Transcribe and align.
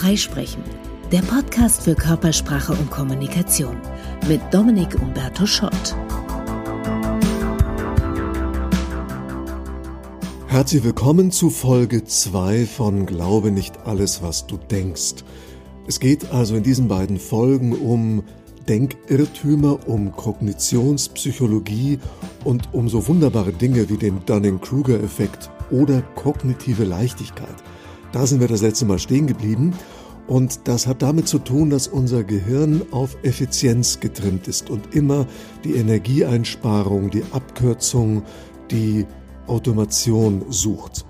Freisprechen, 0.00 0.62
der 1.10 1.22
Podcast 1.22 1.82
für 1.82 1.96
Körpersprache 1.96 2.72
und 2.72 2.88
Kommunikation 2.88 3.76
mit 4.28 4.40
Dominik 4.52 4.94
Umberto 5.02 5.44
Schott. 5.44 5.96
Herzlich 10.46 10.84
willkommen 10.84 11.32
zu 11.32 11.50
Folge 11.50 12.04
2 12.04 12.66
von 12.66 13.06
Glaube 13.06 13.50
nicht 13.50 13.86
alles, 13.86 14.22
was 14.22 14.46
du 14.46 14.56
denkst. 14.56 15.24
Es 15.88 15.98
geht 15.98 16.30
also 16.30 16.54
in 16.54 16.62
diesen 16.62 16.86
beiden 16.86 17.18
Folgen 17.18 17.72
um 17.72 18.22
Denkirrtümer, 18.68 19.88
um 19.88 20.12
Kognitionspsychologie 20.12 21.98
und 22.44 22.68
um 22.72 22.88
so 22.88 23.08
wunderbare 23.08 23.52
Dinge 23.52 23.88
wie 23.88 23.96
den 23.96 24.24
Dunning-Kruger-Effekt 24.26 25.50
oder 25.72 26.02
kognitive 26.14 26.84
Leichtigkeit. 26.84 27.56
Da 28.12 28.26
sind 28.26 28.40
wir 28.40 28.48
das 28.48 28.62
letzte 28.62 28.86
Mal 28.86 28.98
stehen 28.98 29.26
geblieben. 29.26 29.74
Und 30.26 30.68
das 30.68 30.86
hat 30.86 31.00
damit 31.00 31.26
zu 31.26 31.38
tun, 31.38 31.70
dass 31.70 31.88
unser 31.88 32.22
Gehirn 32.22 32.82
auf 32.90 33.16
Effizienz 33.22 33.98
getrimmt 33.98 34.46
ist 34.46 34.68
und 34.68 34.94
immer 34.94 35.26
die 35.64 35.74
Energieeinsparung, 35.74 37.10
die 37.10 37.22
Abkürzung, 37.32 38.22
die 38.70 39.06
Automation 39.46 40.44
sucht. 40.50 41.06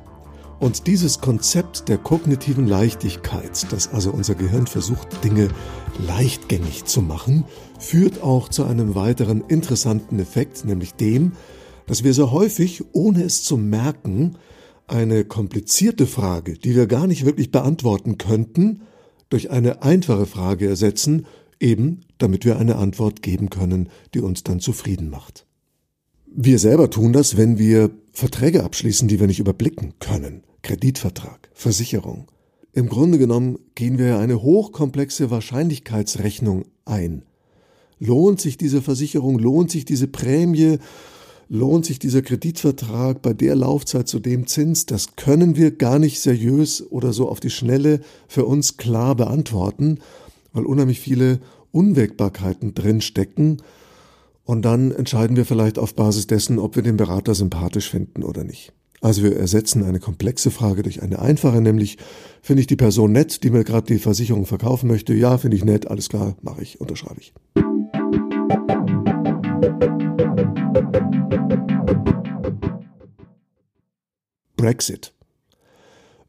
Und 0.60 0.86
dieses 0.86 1.20
Konzept 1.20 1.88
der 1.88 1.98
kognitiven 1.98 2.66
Leichtigkeit, 2.66 3.70
dass 3.72 3.92
also 3.92 4.10
unser 4.10 4.34
Gehirn 4.34 4.66
versucht, 4.66 5.22
Dinge 5.24 5.48
leichtgängig 6.06 6.84
zu 6.84 7.02
machen, 7.02 7.44
führt 7.78 8.22
auch 8.22 8.48
zu 8.48 8.64
einem 8.64 8.94
weiteren 8.94 9.42
interessanten 9.46 10.18
Effekt, 10.18 10.64
nämlich 10.64 10.94
dem, 10.94 11.32
dass 11.86 12.02
wir 12.04 12.12
sehr 12.12 12.32
häufig, 12.32 12.84
ohne 12.92 13.22
es 13.22 13.44
zu 13.44 13.56
merken, 13.56 14.36
eine 14.88 15.24
komplizierte 15.24 16.06
Frage, 16.06 16.54
die 16.54 16.74
wir 16.74 16.86
gar 16.86 17.06
nicht 17.06 17.24
wirklich 17.24 17.50
beantworten 17.50 18.18
könnten, 18.18 18.82
durch 19.28 19.50
eine 19.50 19.82
einfache 19.82 20.26
Frage 20.26 20.68
ersetzen, 20.68 21.26
eben 21.60 22.00
damit 22.18 22.44
wir 22.44 22.58
eine 22.58 22.76
Antwort 22.76 23.22
geben 23.22 23.50
können, 23.50 23.90
die 24.14 24.20
uns 24.20 24.42
dann 24.42 24.60
zufrieden 24.60 25.10
macht. 25.10 25.46
Wir 26.26 26.58
selber 26.58 26.90
tun 26.90 27.12
das, 27.12 27.36
wenn 27.36 27.58
wir 27.58 27.90
Verträge 28.12 28.64
abschließen, 28.64 29.08
die 29.08 29.20
wir 29.20 29.26
nicht 29.26 29.40
überblicken 29.40 29.94
können. 29.98 30.42
Kreditvertrag, 30.62 31.48
Versicherung. 31.52 32.26
Im 32.72 32.88
Grunde 32.88 33.18
genommen 33.18 33.58
gehen 33.74 33.98
wir 33.98 34.18
eine 34.18 34.42
hochkomplexe 34.42 35.30
Wahrscheinlichkeitsrechnung 35.30 36.64
ein. 36.84 37.22
Lohnt 37.98 38.40
sich 38.40 38.56
diese 38.56 38.82
Versicherung, 38.82 39.38
lohnt 39.38 39.70
sich 39.70 39.84
diese 39.84 40.06
Prämie, 40.06 40.78
lohnt 41.48 41.86
sich 41.86 41.98
dieser 41.98 42.22
Kreditvertrag 42.22 43.22
bei 43.22 43.32
der 43.32 43.56
Laufzeit 43.56 44.08
zu 44.08 44.18
dem 44.18 44.46
Zins, 44.46 44.86
das 44.86 45.16
können 45.16 45.56
wir 45.56 45.70
gar 45.70 45.98
nicht 45.98 46.20
seriös 46.20 46.84
oder 46.90 47.12
so 47.12 47.28
auf 47.28 47.40
die 47.40 47.50
Schnelle 47.50 48.00
für 48.26 48.44
uns 48.44 48.76
klar 48.76 49.14
beantworten, 49.14 49.98
weil 50.52 50.64
unheimlich 50.64 51.00
viele 51.00 51.40
Unwägbarkeiten 51.72 52.74
drinstecken. 52.74 53.62
Und 54.44 54.62
dann 54.62 54.92
entscheiden 54.92 55.36
wir 55.36 55.44
vielleicht 55.44 55.78
auf 55.78 55.94
Basis 55.94 56.26
dessen, 56.26 56.58
ob 56.58 56.76
wir 56.76 56.82
den 56.82 56.96
Berater 56.96 57.34
sympathisch 57.34 57.90
finden 57.90 58.22
oder 58.22 58.44
nicht. 58.44 58.72
Also 59.00 59.22
wir 59.22 59.36
ersetzen 59.36 59.84
eine 59.84 60.00
komplexe 60.00 60.50
Frage 60.50 60.82
durch 60.82 61.02
eine 61.02 61.20
einfache, 61.20 61.60
nämlich 61.60 61.98
finde 62.42 62.62
ich 62.62 62.66
die 62.66 62.76
Person 62.76 63.12
nett, 63.12 63.44
die 63.44 63.50
mir 63.50 63.62
gerade 63.62 63.86
die 63.86 64.00
Versicherung 64.00 64.44
verkaufen 64.44 64.88
möchte? 64.88 65.14
Ja, 65.14 65.38
finde 65.38 65.56
ich 65.56 65.64
nett, 65.64 65.86
alles 65.86 66.08
klar, 66.08 66.36
mache 66.42 66.62
ich, 66.62 66.80
unterschreibe 66.80 67.20
ich. 67.20 67.32
Brexit. 74.56 75.14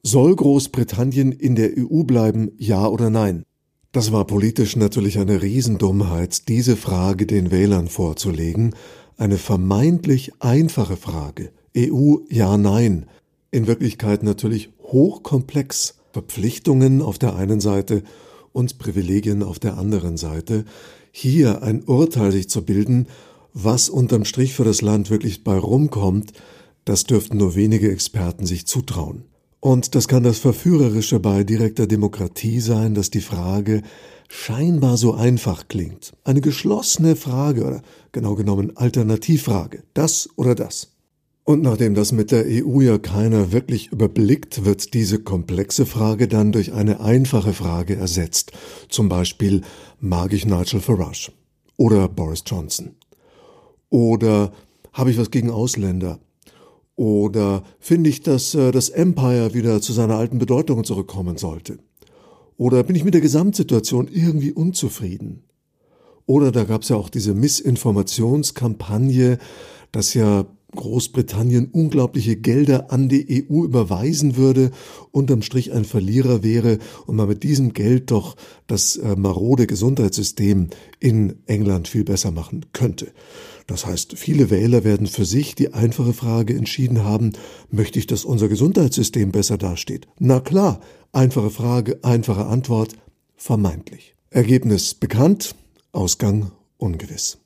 Soll 0.01 0.35
Großbritannien 0.35 1.31
in 1.31 1.55
der 1.55 1.71
EU 1.77 2.03
bleiben, 2.03 2.51
ja 2.57 2.87
oder 2.87 3.09
nein? 3.09 3.43
Das 3.91 4.11
war 4.11 4.25
politisch 4.25 4.75
natürlich 4.75 5.19
eine 5.19 5.41
Riesendummheit, 5.41 6.47
diese 6.47 6.77
Frage 6.77 7.25
den 7.25 7.51
Wählern 7.51 7.87
vorzulegen, 7.87 8.75
eine 9.17 9.37
vermeintlich 9.37 10.31
einfache 10.39 10.95
Frage. 10.95 11.52
EU 11.75 12.17
ja 12.30 12.55
nein. 12.58 13.08
In 13.52 13.67
Wirklichkeit 13.67 14.23
natürlich 14.23 14.69
hochkomplex. 14.83 15.95
Verpflichtungen 16.11 17.02
auf 17.02 17.19
der 17.19 17.35
einen 17.35 17.59
Seite 17.59 18.03
und 18.52 18.80
Privilegien 18.80 19.43
auf 19.43 19.59
der 19.59 19.77
anderen 19.77 20.17
Seite. 20.17 20.65
Hier 21.11 21.61
ein 21.61 21.83
Urteil 21.83 22.31
sich 22.31 22.49
zu 22.49 22.64
bilden, 22.64 23.08
was 23.54 23.89
unterm 23.89 24.26
Strich 24.26 24.54
für 24.54 24.64
das 24.64 24.82
Land 24.82 25.10
wirklich 25.10 25.43
bei 25.43 25.58
rumkommt, 25.58 26.33
das 26.86 27.04
dürften 27.04 27.37
nur 27.37 27.55
wenige 27.55 27.92
Experten 27.92 28.45
sich 28.45 28.65
zutrauen. 28.65 29.26
Und 29.60 29.95
das 29.95 30.08
kann 30.08 30.23
das 30.23 30.39
Verführerische 30.39 31.20
bei 31.20 31.43
direkter 31.43 31.86
Demokratie 31.86 32.61
sein, 32.61 32.93
dass 32.93 33.09
die 33.09 33.21
Frage 33.21 33.82
scheinbar 34.30 34.95
so 34.95 35.14
einfach 35.14 35.67
klingt. 35.67 36.14
Eine 36.23 36.39
geschlossene 36.39 37.15
Frage 37.15 37.65
oder 37.65 37.82
genau 38.11 38.36
genommen 38.36 38.77
Alternativfrage. 38.77 39.83
Das 39.93 40.30
oder 40.38 40.55
das. 40.55 40.93
Und 41.43 41.64
nachdem 41.64 41.95
das 41.95 42.11
mit 42.11 42.32
der 42.32 42.45
EU 42.45 42.80
ja 42.80 42.99
keiner 42.99 43.52
wirklich 43.52 43.92
überblickt, 43.92 44.65
wird 44.65 44.93
diese 44.93 45.20
komplexe 45.20 45.88
Frage 45.88 46.27
dann 46.27 46.52
durch 46.52 46.73
eine 46.73 46.99
einfache 46.99 47.54
Frage 47.54 47.95
ersetzt. 47.95 48.52
Zum 48.88 49.09
Beispiel, 49.09 49.61
mag 49.99 50.32
ich 50.32 50.45
Nigel 50.45 50.80
Farage? 50.80 51.32
Oder 51.76 52.08
Boris 52.08 52.43
Johnson? 52.45 52.98
Oder 53.89 54.52
habe 54.94 55.11
ich 55.11 55.17
was 55.17 55.32
gegen 55.32 55.50
Ausländer? 55.50 56.20
Oder 56.95 57.64
finde 57.80 58.10
ich, 58.10 58.22
dass 58.22 58.55
äh, 58.55 58.72
das 58.72 58.89
Empire 58.89 59.54
wieder 59.54 59.82
zu 59.82 59.94
seiner 59.94 60.16
alten 60.16 60.38
Bedeutung 60.38 60.83
zurückkommen 60.83 61.38
sollte? 61.38 61.80
Oder 62.58 62.83
bin 62.83 62.95
ich 62.95 63.05
mit 63.05 63.14
der 63.14 63.22
Gesamtsituation 63.22 64.10
irgendwie 64.11 64.52
unzufrieden? 64.52 65.44
Oder 66.26 66.52
da 66.52 66.66
gab 66.66 66.82
es 66.82 66.89
ja 66.89 66.98
auch 66.98 67.10
diese 67.10 67.33
Missinformationskampagne, 67.33 69.39
dass 69.92 70.14
ja 70.14 70.45
Großbritannien 70.76 71.70
unglaubliche 71.71 72.36
Gelder 72.36 72.92
an 72.92 73.10
die 73.10 73.48
EU 73.50 73.64
überweisen 73.64 74.36
würde, 74.36 74.71
unterm 75.11 75.42
Strich 75.42 75.71
ein 75.71 75.86
Verlierer 75.86 76.44
wäre 76.44 76.77
und 77.08 77.16
man 77.16 77.27
mit 77.27 77.44
diesem 77.44 77.73
Geld 77.73 78.11
doch 78.11 78.36
das 78.67 78.98
äh, 78.98 79.16
marode 79.16 79.66
Gesundheitssystem 79.66 80.70
in 81.00 81.38
England 81.48 81.88
viel 81.88 82.04
besser 82.04 82.32
machen 82.32 82.66
könnte. 82.73 83.11
Das 83.69 83.85
heißt, 83.85 84.17
viele 84.17 84.49
Wähler 84.49 84.83
werden 84.83 85.05
für 85.05 85.25
sich 85.25 85.53
die 85.53 85.75
einfache 85.75 86.13
Frage 86.13 86.55
entschieden 86.55 87.03
haben, 87.03 87.33
möchte 87.69 87.99
ich, 87.99 88.07
dass 88.07 88.25
unser 88.25 88.47
Gesundheitssystem 88.47 89.31
besser 89.31 89.59
dasteht? 89.59 90.07
Na 90.17 90.39
klar, 90.39 90.80
einfache 91.11 91.52
Frage, 91.52 91.99
einfache 92.02 92.47
Antwort, 92.47 92.95
vermeintlich. 93.35 94.15
Ergebnis 94.31 94.95
bekannt, 94.95 95.53
Ausgang 95.91 96.52
ungewiss. 96.77 97.37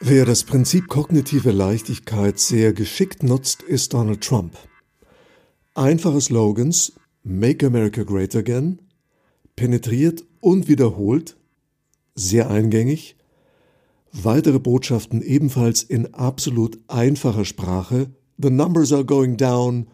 Wer 0.00 0.26
das 0.26 0.44
Prinzip 0.44 0.88
kognitive 0.88 1.50
Leichtigkeit 1.50 2.38
sehr 2.38 2.74
geschickt 2.74 3.22
nutzt, 3.22 3.62
ist 3.62 3.94
Donald 3.94 4.20
Trump. 4.20 4.54
Einfache 5.74 6.20
Slogans 6.20 6.92
Make 7.22 7.66
America 7.66 8.02
Great 8.02 8.36
Again 8.36 8.80
penetriert 9.56 10.24
und 10.40 10.68
wiederholt, 10.68 11.37
sehr 12.18 12.50
eingängig, 12.50 13.16
weitere 14.12 14.58
Botschaften 14.58 15.22
ebenfalls 15.22 15.82
in 15.82 16.14
absolut 16.14 16.78
einfacher 16.88 17.44
Sprache 17.44 18.10
The 18.40 18.50
numbers 18.50 18.92
are 18.92 19.04
going 19.04 19.36
down, 19.36 19.88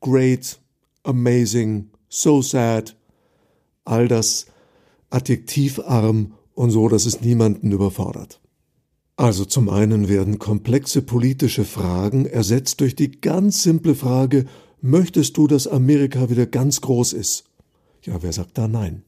great, 0.00 0.58
amazing, 1.04 1.90
so 2.08 2.42
sad, 2.42 2.96
all 3.84 4.08
das 4.08 4.46
adjektivarm 5.10 6.32
und 6.54 6.70
so, 6.70 6.88
dass 6.88 7.06
es 7.06 7.20
niemanden 7.20 7.70
überfordert. 7.70 8.40
Also 9.14 9.44
zum 9.44 9.68
einen 9.68 10.08
werden 10.08 10.40
komplexe 10.40 11.00
politische 11.00 11.64
Fragen 11.64 12.26
ersetzt 12.26 12.80
durch 12.80 12.96
die 12.96 13.12
ganz 13.12 13.62
simple 13.62 13.94
Frage, 13.94 14.46
möchtest 14.80 15.36
du, 15.36 15.46
dass 15.46 15.68
Amerika 15.68 16.28
wieder 16.28 16.46
ganz 16.46 16.80
groß 16.80 17.12
ist? 17.12 17.44
Ja, 18.02 18.20
wer 18.20 18.32
sagt 18.32 18.58
da 18.58 18.66
nein? 18.66 19.04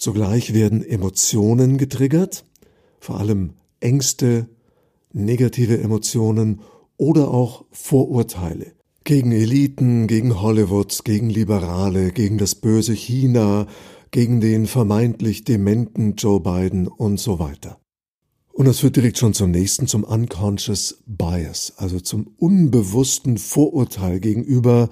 Zugleich 0.00 0.54
werden 0.54 0.82
Emotionen 0.82 1.76
getriggert, 1.76 2.46
vor 3.00 3.20
allem 3.20 3.52
Ängste, 3.80 4.48
negative 5.12 5.78
Emotionen 5.78 6.62
oder 6.96 7.28
auch 7.28 7.66
Vorurteile 7.70 8.72
gegen 9.04 9.30
Eliten, 9.30 10.06
gegen 10.06 10.40
Hollywood, 10.40 11.04
gegen 11.04 11.28
Liberale, 11.28 12.12
gegen 12.12 12.38
das 12.38 12.54
böse 12.54 12.94
China, 12.94 13.66
gegen 14.10 14.40
den 14.40 14.66
vermeintlich 14.66 15.44
dementen 15.44 16.14
Joe 16.16 16.40
Biden 16.40 16.88
und 16.88 17.20
so 17.20 17.38
weiter. 17.38 17.78
Und 18.54 18.68
das 18.68 18.78
führt 18.78 18.96
direkt 18.96 19.18
schon 19.18 19.34
zum 19.34 19.50
nächsten, 19.50 19.86
zum 19.86 20.04
Unconscious 20.04 21.02
Bias, 21.06 21.74
also 21.76 22.00
zum 22.00 22.26
unbewussten 22.38 23.36
Vorurteil 23.36 24.18
gegenüber 24.18 24.88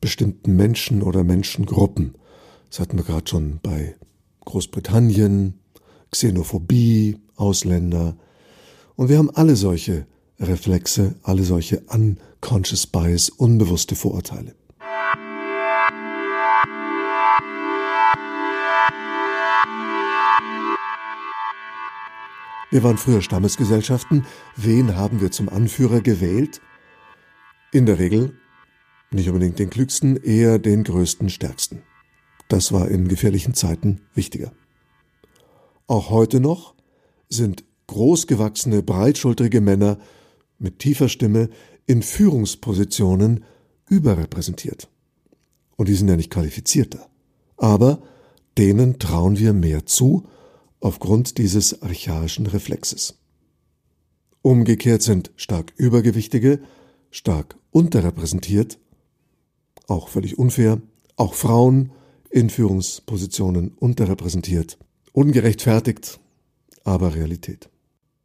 bestimmten 0.00 0.56
Menschen 0.56 1.02
oder 1.02 1.22
Menschengruppen. 1.22 2.16
Das 2.68 2.80
hatten 2.80 2.96
wir 2.96 3.04
gerade 3.04 3.28
schon 3.28 3.60
bei 3.62 3.94
Großbritannien, 4.50 5.54
Xenophobie, 6.10 7.18
Ausländer. 7.36 8.16
Und 8.96 9.08
wir 9.08 9.16
haben 9.16 9.30
alle 9.30 9.54
solche 9.54 10.06
Reflexe, 10.40 11.14
alle 11.22 11.44
solche 11.44 11.82
unconscious 11.86 12.86
bias, 12.86 13.28
unbewusste 13.30 13.94
Vorurteile. 13.94 14.56
Wir 22.72 22.82
waren 22.82 22.98
früher 22.98 23.22
Stammesgesellschaften. 23.22 24.26
Wen 24.56 24.96
haben 24.96 25.20
wir 25.20 25.30
zum 25.30 25.48
Anführer 25.48 26.00
gewählt? 26.00 26.60
In 27.72 27.86
der 27.86 28.00
Regel 28.00 28.34
nicht 29.12 29.28
unbedingt 29.28 29.58
den 29.60 29.70
klügsten, 29.70 30.16
eher 30.16 30.58
den 30.58 30.82
größten, 30.84 31.30
stärksten. 31.30 31.82
Das 32.50 32.72
war 32.72 32.88
in 32.88 33.06
gefährlichen 33.06 33.54
Zeiten 33.54 34.00
wichtiger. 34.12 34.50
Auch 35.86 36.10
heute 36.10 36.40
noch 36.40 36.74
sind 37.28 37.62
großgewachsene, 37.86 38.82
breitschultrige 38.82 39.60
Männer 39.60 39.98
mit 40.58 40.80
tiefer 40.80 41.08
Stimme 41.08 41.48
in 41.86 42.02
Führungspositionen 42.02 43.44
überrepräsentiert. 43.88 44.88
Und 45.76 45.88
die 45.88 45.94
sind 45.94 46.08
ja 46.08 46.16
nicht 46.16 46.32
qualifizierter. 46.32 47.08
Aber 47.56 48.02
denen 48.58 48.98
trauen 48.98 49.38
wir 49.38 49.52
mehr 49.52 49.86
zu 49.86 50.26
aufgrund 50.80 51.38
dieses 51.38 51.82
archaischen 51.82 52.46
Reflexes. 52.46 53.14
Umgekehrt 54.42 55.02
sind 55.02 55.30
stark 55.36 55.72
Übergewichtige 55.76 56.60
stark 57.12 57.56
unterrepräsentiert, 57.70 58.80
auch 59.86 60.08
völlig 60.08 60.36
unfair, 60.36 60.80
auch 61.14 61.34
Frauen 61.34 61.92
in 62.30 62.48
Führungspositionen 62.48 63.72
unterrepräsentiert, 63.76 64.78
ungerechtfertigt, 65.12 66.20
aber 66.84 67.14
Realität. 67.14 67.68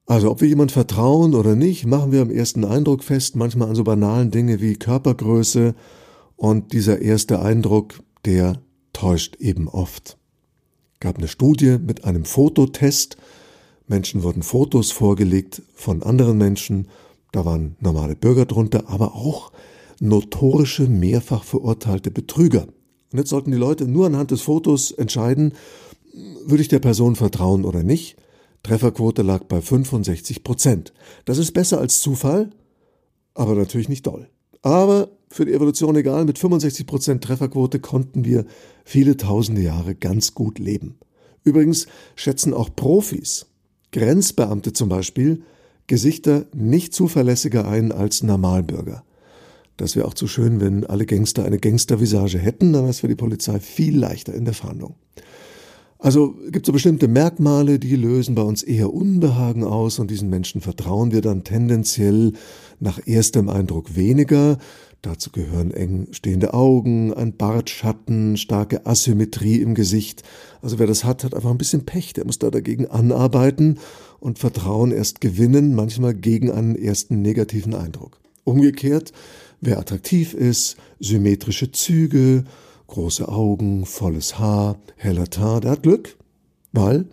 Also 0.05 0.29
ob 0.29 0.41
wir 0.41 0.47
jemand 0.47 0.71
vertrauen 0.71 1.33
oder 1.33 1.55
nicht, 1.55 1.87
machen 1.87 2.11
wir 2.11 2.21
am 2.21 2.29
ersten 2.29 2.63
Eindruck 2.63 3.03
fest, 3.03 3.35
manchmal 3.35 3.69
an 3.69 3.75
so 3.75 3.83
banalen 3.83 4.29
Dinge 4.29 4.61
wie 4.61 4.75
Körpergröße 4.75 5.73
und 6.35 6.73
dieser 6.73 7.01
erste 7.01 7.41
Eindruck, 7.41 7.95
der 8.23 8.61
täuscht 8.93 9.37
eben 9.37 9.67
oft. 9.67 10.17
Gab 10.99 11.17
eine 11.17 11.27
Studie 11.27 11.77
mit 11.79 12.05
einem 12.05 12.23
Fototest. 12.23 13.17
Menschen 13.87 14.23
wurden 14.23 14.43
Fotos 14.43 14.91
vorgelegt 14.91 15.63
von 15.73 16.03
anderen 16.03 16.37
Menschen. 16.37 16.87
Da 17.31 17.45
waren 17.45 17.75
normale 17.79 18.15
Bürger 18.15 18.45
drunter, 18.45 18.85
aber 18.87 19.15
auch 19.15 19.51
notorische, 19.99 20.87
mehrfach 20.87 21.43
verurteilte 21.43 22.11
Betrüger. 22.11 22.67
Und 23.15 23.19
jetzt 23.19 23.29
sollten 23.29 23.51
die 23.51 23.57
Leute 23.57 23.87
nur 23.87 24.07
anhand 24.07 24.31
des 24.31 24.41
Fotos 24.41 24.91
entscheiden, 24.91 25.53
würde 26.45 26.61
ich 26.61 26.67
der 26.67 26.79
Person 26.79 27.15
vertrauen 27.15 27.63
oder 27.63 27.81
nicht. 27.81 28.17
Trefferquote 28.61 29.21
lag 29.21 29.45
bei 29.45 29.61
65 29.61 30.43
Prozent. 30.43 30.91
Das 31.23 31.37
ist 31.37 31.53
besser 31.53 31.79
als 31.79 32.01
Zufall, 32.01 32.49
aber 33.33 33.55
natürlich 33.55 33.87
nicht 33.87 34.05
doll. 34.05 34.27
Aber 34.63 35.11
für 35.29 35.45
die 35.45 35.53
Evolution 35.53 35.95
egal, 35.95 36.25
mit 36.25 36.37
65 36.37 36.85
Prozent 36.85 37.23
Trefferquote 37.23 37.79
konnten 37.79 38.25
wir 38.25 38.43
viele 38.83 39.15
tausende 39.15 39.61
Jahre 39.61 39.95
ganz 39.95 40.33
gut 40.33 40.59
leben. 40.59 40.99
Übrigens 41.45 41.87
schätzen 42.17 42.53
auch 42.53 42.75
Profis, 42.75 43.45
Grenzbeamte 43.93 44.73
zum 44.73 44.89
Beispiel, 44.89 45.43
Gesichter 45.87 46.47
nicht 46.53 46.93
zuverlässiger 46.93 47.65
ein 47.65 47.93
als 47.93 48.23
Normalbürger. 48.23 49.04
Das 49.77 49.95
wäre 49.95 50.07
auch 50.07 50.13
zu 50.13 50.27
schön, 50.27 50.61
wenn 50.61 50.85
alle 50.85 51.05
Gangster 51.05 51.45
eine 51.45 51.59
Gangstervisage 51.59 52.37
hätten, 52.37 52.73
dann 52.73 52.83
wäre 52.83 52.91
es 52.91 53.01
für 53.01 53.07
die 53.07 53.15
Polizei 53.15 53.59
viel 53.59 53.97
leichter 53.97 54.33
in 54.33 54.45
der 54.45 54.53
Fahndung. 54.53 54.95
Also 55.97 56.35
gibt 56.51 56.65
es 56.65 56.67
so 56.67 56.73
bestimmte 56.73 57.07
Merkmale, 57.07 57.79
die 57.79 57.95
lösen 57.95 58.35
bei 58.35 58.41
uns 58.43 58.63
eher 58.63 58.93
Unbehagen 58.93 59.63
aus 59.63 59.97
und 59.97 60.11
diesen 60.11 60.29
Menschen 60.29 60.61
vertrauen 60.61 61.11
wir 61.11 61.21
dann 61.21 61.43
tendenziell 61.43 62.33
nach 62.79 62.99
erstem 63.07 63.49
Eindruck 63.49 63.95
weniger. 63.95 64.57
Dazu 65.01 65.31
gehören 65.31 65.71
eng 65.71 66.07
stehende 66.11 66.53
Augen, 66.53 67.13
ein 67.13 67.35
Bartschatten, 67.35 68.37
starke 68.37 68.85
Asymmetrie 68.85 69.61
im 69.61 69.73
Gesicht. 69.73 70.23
Also 70.61 70.79
wer 70.79 70.87
das 70.87 71.03
hat, 71.03 71.23
hat 71.23 71.33
einfach 71.33 71.51
ein 71.51 71.57
bisschen 71.57 71.85
Pech, 71.85 72.13
der 72.13 72.25
muss 72.25 72.39
da 72.39 72.51
dagegen 72.51 72.87
anarbeiten 72.87 73.79
und 74.19 74.37
Vertrauen 74.39 74.91
erst 74.91 75.21
gewinnen, 75.21 75.75
manchmal 75.75 76.13
gegen 76.13 76.51
einen 76.51 76.75
ersten 76.75 77.21
negativen 77.21 77.73
Eindruck. 77.73 78.19
Umgekehrt, 78.43 79.11
wer 79.61 79.79
attraktiv 79.79 80.33
ist, 80.33 80.77
symmetrische 80.99 81.71
Züge, 81.71 82.45
große 82.87 83.27
Augen, 83.27 83.85
volles 83.85 84.39
Haar, 84.39 84.77
heller 84.95 85.29
Teint, 85.29 85.63
der 85.63 85.71
hat 85.71 85.83
Glück, 85.83 86.17
weil 86.71 87.05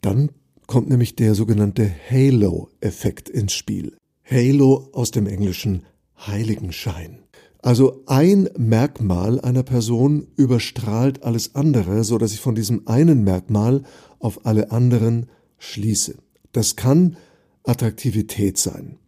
dann 0.00 0.30
kommt 0.66 0.88
nämlich 0.88 1.16
der 1.16 1.34
sogenannte 1.34 1.90
Halo-Effekt 2.10 3.28
ins 3.28 3.52
Spiel. 3.52 3.96
Halo 4.24 4.88
aus 4.92 5.10
dem 5.10 5.26
englischen 5.26 5.82
Heiligenschein. 6.26 7.18
Also 7.58 8.02
ein 8.06 8.48
Merkmal 8.56 9.40
einer 9.40 9.62
Person 9.62 10.26
überstrahlt 10.36 11.22
alles 11.22 11.54
andere, 11.54 12.02
so 12.02 12.18
dass 12.18 12.32
ich 12.32 12.40
von 12.40 12.56
diesem 12.56 12.88
einen 12.88 13.22
Merkmal 13.22 13.84
auf 14.18 14.46
alle 14.46 14.72
anderen 14.72 15.26
schließe. 15.58 16.16
Das 16.50 16.74
kann 16.74 17.16
Attraktivität 17.62 18.58
sein. 18.58 18.98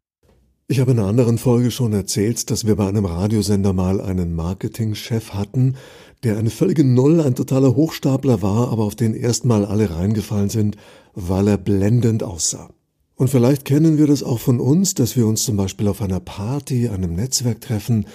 Ich 0.67 0.81
habe 0.81 0.93
in 0.93 0.99
einer 0.99 1.09
anderen 1.09 1.37
Folge 1.37 1.71
schon 1.71 1.93
erzählt, 1.93 2.51
dass 2.51 2.67
wir 2.67 2.77
bei 2.77 2.89
einem 2.89 3.05
Radiosender 3.05 3.75
mal 3.75 4.01
einen 4.01 4.35
Marketingchef 4.35 5.35
hatten, 5.35 5.77
der 6.23 6.39
eine 6.39 6.49
völlige 6.49 6.85
Null, 6.85 7.21
ein 7.21 7.35
totaler 7.35 7.77
Hochstapler 7.77 8.41
war, 8.41 8.73
aber 8.73 8.85
auf 8.85 8.95
den 8.95 9.13
erstmal 9.13 9.67
alle 9.67 9.91
reingefallen 9.91 10.49
sind, 10.49 10.79
weil 11.13 11.49
er 11.49 11.59
blendend 11.59 12.23
aussah. 12.23 12.71
Und 13.15 13.29
vielleicht 13.29 13.67
kennen 13.67 13.99
wir 13.99 14.07
das 14.07 14.23
auch 14.23 14.41
von 14.41 14.59
uns, 14.59 14.95
dass 14.95 15.19
wir 15.19 15.27
uns 15.27 15.45
zum 15.45 15.59
Beispiel 15.59 15.87
auf 15.87 16.01
einer 16.01 16.21
Party, 16.21 16.89
einem 16.89 17.15
Netzwerk 17.15 17.61
treffen, 17.61 18.07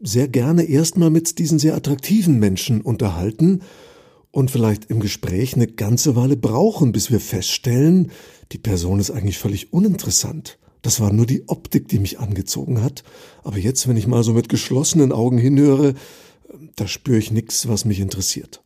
sehr 0.00 0.28
gerne 0.28 0.62
erstmal 0.62 1.10
mit 1.10 1.38
diesen 1.38 1.58
sehr 1.58 1.74
attraktiven 1.74 2.38
Menschen 2.38 2.80
unterhalten 2.80 3.60
und 4.30 4.50
vielleicht 4.50 4.86
im 4.86 5.00
Gespräch 5.00 5.54
eine 5.54 5.66
ganze 5.66 6.16
Weile 6.16 6.38
brauchen, 6.38 6.92
bis 6.92 7.10
wir 7.10 7.20
feststellen, 7.20 8.12
die 8.52 8.58
Person 8.58 8.98
ist 8.98 9.10
eigentlich 9.10 9.36
völlig 9.36 9.74
uninteressant. 9.74 10.58
Das 10.86 11.00
war 11.00 11.12
nur 11.12 11.26
die 11.26 11.48
Optik, 11.48 11.88
die 11.88 11.98
mich 11.98 12.20
angezogen 12.20 12.80
hat. 12.80 13.02
Aber 13.42 13.58
jetzt, 13.58 13.88
wenn 13.88 13.96
ich 13.96 14.06
mal 14.06 14.22
so 14.22 14.34
mit 14.34 14.48
geschlossenen 14.48 15.10
Augen 15.10 15.36
hinhöre, 15.36 15.94
da 16.76 16.86
spüre 16.86 17.18
ich 17.18 17.32
nichts, 17.32 17.66
was 17.66 17.84
mich 17.84 17.98
interessiert. 17.98 18.62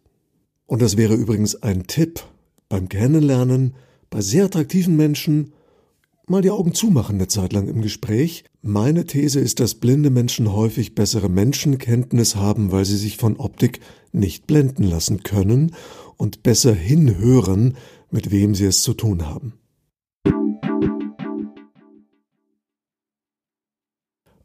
Und 0.66 0.82
das 0.82 0.98
wäre 0.98 1.14
übrigens 1.14 1.62
ein 1.62 1.86
Tipp 1.86 2.22
beim 2.68 2.90
Kennenlernen 2.90 3.72
bei 4.10 4.20
sehr 4.20 4.44
attraktiven 4.44 4.96
Menschen 4.96 5.54
mal 6.26 6.42
die 6.42 6.50
Augen 6.50 6.74
zumachen 6.74 7.14
eine 7.14 7.28
Zeit 7.28 7.54
lang 7.54 7.68
im 7.68 7.80
Gespräch. 7.80 8.44
Meine 8.60 9.06
These 9.06 9.40
ist, 9.40 9.58
dass 9.58 9.76
blinde 9.76 10.10
Menschen 10.10 10.52
häufig 10.52 10.94
bessere 10.94 11.30
Menschenkenntnis 11.30 12.36
haben, 12.36 12.70
weil 12.70 12.84
sie 12.84 12.98
sich 12.98 13.16
von 13.16 13.38
Optik 13.38 13.80
nicht 14.12 14.46
blenden 14.46 14.82
lassen 14.82 15.22
können 15.22 15.74
und 16.18 16.42
besser 16.42 16.74
hinhören, 16.74 17.78
mit 18.10 18.30
wem 18.30 18.54
sie 18.54 18.66
es 18.66 18.82
zu 18.82 18.92
tun 18.92 19.26
haben. 19.26 19.54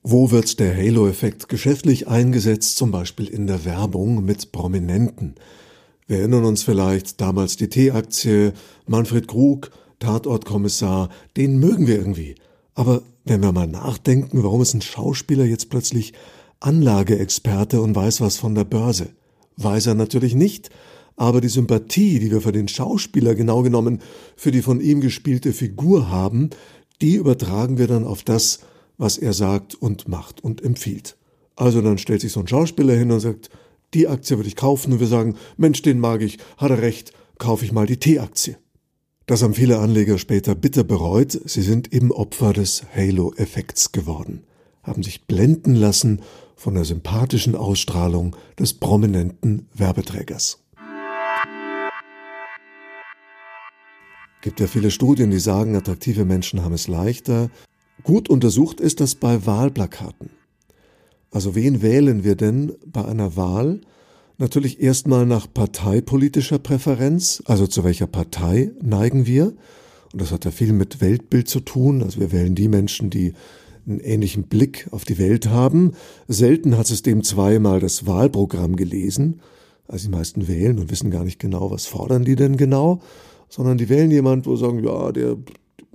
Wo 0.08 0.30
wird 0.30 0.60
der 0.60 0.78
Halo-Effekt 0.78 1.50
geschäftlich 1.50 2.08
eingesetzt, 2.08 2.78
zum 2.78 2.92
Beispiel 2.92 3.28
in 3.28 3.48
der 3.48 3.66
Werbung 3.66 4.24
mit 4.24 4.52
Prominenten? 4.52 5.34
Wir 6.06 6.20
erinnern 6.20 6.46
uns 6.46 6.62
vielleicht 6.62 7.20
damals 7.22 7.58
die 7.58 7.70
T-Aktie, 7.70 8.54
Manfred 8.86 9.28
Krug, 9.28 9.72
Tatortkommissar, 9.98 11.10
den 11.38 11.58
mögen 11.58 11.88
wir 11.88 11.96
irgendwie. 11.96 12.36
Aber 12.76 13.02
wenn 13.24 13.42
wir 13.42 13.52
mal 13.52 13.66
nachdenken, 13.66 14.44
warum 14.44 14.62
ist 14.62 14.76
ein 14.76 14.84
Schauspieler 14.84 15.46
jetzt 15.46 15.72
plötzlich 15.72 16.14
Anlageexperte 16.60 17.82
und 17.82 17.96
weiß 17.96 18.22
was 18.22 18.38
von 18.38 18.54
der 18.54 18.66
Börse? 18.66 19.08
Weiß 19.58 19.88
er 19.88 19.96
natürlich 19.96 20.36
nicht, 20.36 20.70
aber 21.16 21.42
die 21.42 21.50
Sympathie, 21.50 22.20
die 22.20 22.30
wir 22.30 22.42
für 22.42 22.52
den 22.52 22.68
Schauspieler 22.68 23.34
genau 23.34 23.64
genommen 23.64 24.04
für 24.36 24.52
die 24.52 24.62
von 24.62 24.82
ihm 24.82 25.02
gespielte 25.02 25.52
Figur 25.52 26.12
haben, 26.12 26.52
die 27.02 27.16
übertragen 27.16 27.80
wir 27.80 27.88
dann 27.88 28.04
auf 28.04 28.22
das, 28.22 28.60
was 28.98 29.18
er 29.18 29.34
sagt 29.34 29.75
und 29.75 30.08
macht 30.08 30.44
und 30.44 30.64
empfiehlt. 30.64 31.18
Also 31.56 31.82
dann 31.82 31.98
stellt 31.98 32.22
sich 32.22 32.32
so 32.32 32.40
ein 32.40 32.48
Schauspieler 32.48 32.94
hin 32.94 33.12
und 33.12 33.20
sagt, 33.20 33.50
die 33.94 34.08
Aktie 34.08 34.38
würde 34.38 34.48
ich 34.48 34.56
kaufen 34.56 34.94
und 34.94 35.00
wir 35.00 35.08
sagen, 35.08 35.36
Mensch, 35.58 35.82
den 35.82 36.00
mag 36.00 36.22
ich, 36.22 36.38
hat 36.58 36.72
er 36.72 36.82
recht, 36.82 37.14
kaufe 37.38 37.64
ich 37.66 37.72
mal 37.72 37.86
die 37.86 37.98
T-Aktie. 37.98 38.58
Das 39.25 39.42
haben 39.42 39.54
viele 39.54 39.80
Anleger 39.80 40.18
später 40.18 40.54
bitter 40.54 40.84
bereut, 40.84 41.40
sie 41.46 41.62
sind 41.62 41.92
eben 41.94 42.12
Opfer 42.12 42.54
des 42.54 42.84
Halo-Effekts 42.96 43.92
geworden, 43.92 44.44
haben 44.84 45.02
sich 45.02 45.25
blenden 45.25 45.75
lassen 45.75 46.22
von 46.56 46.75
der 46.75 46.86
sympathischen 46.86 47.56
Ausstrahlung 47.56 48.36
des 48.60 48.74
prominenten 48.74 49.68
Werbeträgers. 49.74 50.60
Gibt 54.42 54.60
ja 54.60 54.68
viele 54.68 54.92
Studien, 54.92 55.32
die 55.32 55.40
sagen, 55.40 55.75
attraktive 55.75 56.24
Menschen 56.24 56.64
haben 56.64 56.75
es 56.75 56.88
leichter, 56.88 57.50
Gut 58.06 58.30
untersucht 58.30 58.80
ist 58.80 59.00
das 59.00 59.16
bei 59.16 59.48
Wahlplakaten. 59.48 60.30
Also 61.32 61.56
wen 61.56 61.82
wählen 61.82 62.24
wir 62.24 62.36
denn 62.36 62.74
bei 62.86 63.04
einer 63.04 63.36
Wahl? 63.36 63.82
Natürlich 64.38 64.80
erstmal 64.80 65.26
nach 65.26 65.52
parteipolitischer 65.52 66.60
Präferenz, 66.60 67.42
also 67.48 67.66
zu 67.66 67.84
welcher 67.84 68.06
Partei 68.06 68.72
neigen 68.80 69.26
wir? 69.26 69.56
Und 70.14 70.22
das 70.22 70.32
hat 70.32 70.46
ja 70.46 70.52
viel 70.52 70.72
mit 70.72 71.02
Weltbild 71.02 71.48
zu 71.48 71.62
tun. 71.62 72.04
Also 72.04 72.20
wir 72.20 72.32
wählen 72.32 72.54
die 72.54 72.68
Menschen, 72.68 73.10
die 73.10 73.34
einen 73.88 74.00
ähnlichen 74.00 74.44
Blick 74.44 74.88
auf 74.92 75.04
die 75.04 75.18
Welt 75.18 75.50
haben. 75.50 75.94
Selten 76.28 76.78
hat 76.78 76.86
System 76.86 77.24
zweimal 77.24 77.80
das 77.80 78.06
Wahlprogramm 78.06 78.76
gelesen. 78.76 79.42
Also 79.88 80.10
die 80.10 80.16
meisten 80.16 80.48
wählen 80.48 80.78
und 80.78 80.92
wissen 80.92 81.10
gar 81.10 81.24
nicht 81.24 81.40
genau, 81.40 81.72
was 81.72 81.88
fordern 81.88 82.24
die 82.24 82.36
denn 82.36 82.56
genau. 82.56 83.02
sondern 83.50 83.80
die 83.80 83.90
wählen 83.90 84.12
jemand, 84.12 84.46
wo 84.46 84.56
sagen, 84.56 84.84
ja, 84.84 85.12
der 85.12 85.38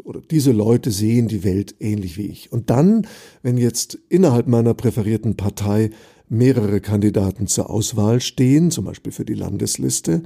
oder 0.04 0.20
diese 0.20 0.52
Leute 0.52 0.90
sehen 0.90 1.28
die 1.28 1.44
Welt 1.44 1.74
ähnlich 1.80 2.16
wie 2.16 2.26
ich. 2.26 2.52
Und 2.52 2.70
dann, 2.70 3.06
wenn 3.42 3.56
jetzt 3.56 3.98
innerhalb 4.08 4.46
meiner 4.46 4.74
präferierten 4.74 5.36
Partei 5.36 5.90
mehrere 6.28 6.80
Kandidaten 6.80 7.46
zur 7.46 7.70
Auswahl 7.70 8.20
stehen, 8.20 8.70
zum 8.70 8.84
Beispiel 8.84 9.12
für 9.12 9.24
die 9.24 9.34
Landesliste, 9.34 10.22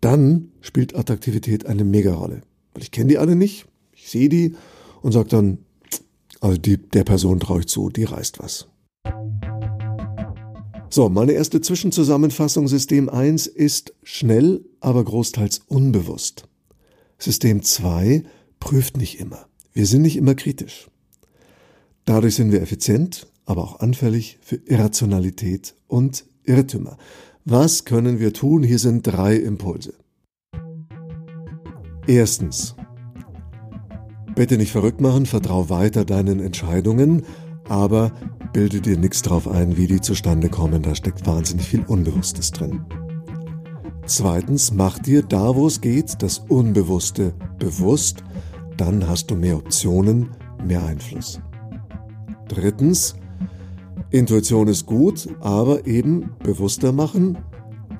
dann 0.00 0.52
spielt 0.60 0.96
Attraktivität 0.96 1.66
eine 1.66 1.84
Megarolle. 1.84 2.42
Weil 2.72 2.82
ich 2.82 2.90
kenne 2.90 3.08
die 3.08 3.18
alle 3.18 3.36
nicht, 3.36 3.66
ich 3.92 4.08
sehe 4.08 4.28
die 4.28 4.54
und 5.02 5.12
sage 5.12 5.28
dann, 5.28 5.58
also 6.40 6.56
die, 6.56 6.78
der 6.78 7.04
Person 7.04 7.40
traue 7.40 7.60
ich 7.60 7.66
zu, 7.66 7.90
die 7.90 8.04
reißt 8.04 8.38
was. 8.38 8.68
So, 10.92 11.08
meine 11.08 11.32
erste 11.32 11.60
Zwischenzusammenfassung 11.60 12.66
System 12.66 13.08
1 13.08 13.46
ist 13.46 13.94
schnell, 14.02 14.64
aber 14.80 15.04
großteils 15.04 15.60
unbewusst. 15.68 16.48
System 17.16 17.62
2 17.62 18.24
prüft 18.60 18.96
nicht 18.96 19.18
immer. 19.18 19.46
Wir 19.72 19.86
sind 19.86 20.02
nicht 20.02 20.16
immer 20.16 20.34
kritisch. 20.34 20.88
Dadurch 22.04 22.36
sind 22.36 22.52
wir 22.52 22.62
effizient, 22.62 23.26
aber 23.46 23.62
auch 23.62 23.80
anfällig 23.80 24.38
für 24.42 24.56
Irrationalität 24.56 25.74
und 25.88 26.24
Irrtümer. 26.44 26.96
Was 27.44 27.84
können 27.84 28.20
wir 28.20 28.32
tun? 28.32 28.62
Hier 28.62 28.78
sind 28.78 29.02
drei 29.02 29.34
Impulse. 29.36 29.94
Erstens. 32.06 32.76
Bitte 34.34 34.56
nicht 34.56 34.72
verrückt 34.72 35.00
machen, 35.00 35.26
vertrau 35.26 35.68
weiter 35.68 36.04
deinen 36.04 36.40
Entscheidungen, 36.40 37.24
aber 37.68 38.12
bilde 38.52 38.80
dir 38.80 38.96
nichts 38.96 39.22
drauf 39.22 39.48
ein, 39.48 39.76
wie 39.76 39.86
die 39.86 40.00
zustande 40.00 40.48
kommen. 40.48 40.82
Da 40.82 40.94
steckt 40.94 41.26
wahnsinnig 41.26 41.66
viel 41.66 41.84
Unbewusstes 41.84 42.50
drin. 42.50 42.84
Zweitens, 44.06 44.72
mach 44.72 44.98
dir 44.98 45.22
da, 45.22 45.54
wo 45.54 45.66
es 45.66 45.80
geht, 45.80 46.22
das 46.22 46.38
Unbewusste 46.38 47.32
bewusst. 47.58 48.24
Dann 48.80 49.06
hast 49.06 49.30
du 49.30 49.36
mehr 49.36 49.58
Optionen, 49.58 50.30
mehr 50.64 50.82
Einfluss. 50.82 51.38
Drittens, 52.48 53.14
Intuition 54.10 54.68
ist 54.68 54.86
gut, 54.86 55.28
aber 55.40 55.86
eben 55.86 56.30
bewusster 56.42 56.90
machen, 56.90 57.36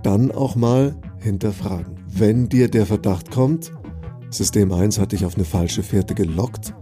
dann 0.03 0.33
auch 0.33 0.57
mal 0.57 0.97
hinterfragen. 1.19 1.97
Wenn 2.09 2.49
dir 2.49 2.71
der 2.71 2.87
Verdacht 2.87 3.31
kommt, 3.31 3.73
System 4.31 4.73
1 4.73 4.99
hat 4.99 5.13
dich 5.13 5.27
auf 5.27 5.35
eine 5.35 5.45
falsche 5.45 5.83
Fährte 5.83 6.15
gelockt, 6.15 6.73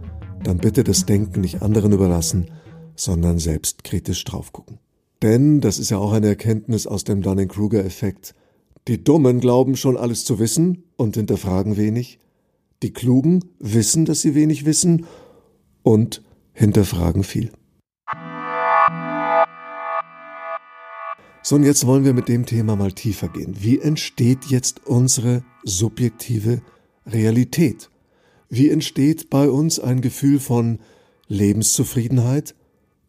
dann 0.45 0.59
bitte 0.59 0.85
das 0.85 1.05
Denken 1.05 1.41
nicht 1.41 1.61
anderen 1.61 1.91
überlassen, 1.91 2.51
sondern 2.95 3.37
selbst 3.37 3.83
kritisch 3.83 4.23
drauf 4.23 4.53
gucken. 4.53 4.79
Denn, 5.21 5.59
das 5.59 5.77
ist 5.77 5.89
ja 5.89 5.97
auch 5.97 6.13
eine 6.13 6.27
Erkenntnis 6.27 6.87
aus 6.87 7.03
dem 7.03 7.21
Dunning-Kruger-Effekt, 7.21 8.33
die 8.87 9.03
Dummen 9.03 9.41
glauben 9.41 9.75
schon 9.75 9.97
alles 9.97 10.23
zu 10.23 10.39
wissen 10.39 10.85
und 10.95 11.17
hinterfragen 11.17 11.75
wenig, 11.75 12.17
die 12.83 12.91
Klugen 12.93 13.43
wissen, 13.59 14.05
dass 14.05 14.21
sie 14.21 14.35
wenig 14.35 14.65
wissen 14.65 15.05
und 15.83 16.23
hinterfragen 16.53 17.23
viel. 17.23 17.51
So, 21.41 21.55
und 21.55 21.63
jetzt 21.63 21.85
wollen 21.87 22.03
wir 22.03 22.13
mit 22.13 22.27
dem 22.27 22.45
Thema 22.45 22.75
mal 22.75 22.91
tiefer 22.91 23.29
gehen. 23.29 23.55
Wie 23.59 23.79
entsteht 23.79 24.45
jetzt 24.45 24.85
unsere 24.85 25.43
subjektive 25.63 26.61
Realität? 27.05 27.89
Wie 28.49 28.69
entsteht 28.69 29.29
bei 29.29 29.49
uns 29.49 29.79
ein 29.79 30.01
Gefühl 30.01 30.39
von 30.39 30.79
Lebenszufriedenheit, 31.27 32.55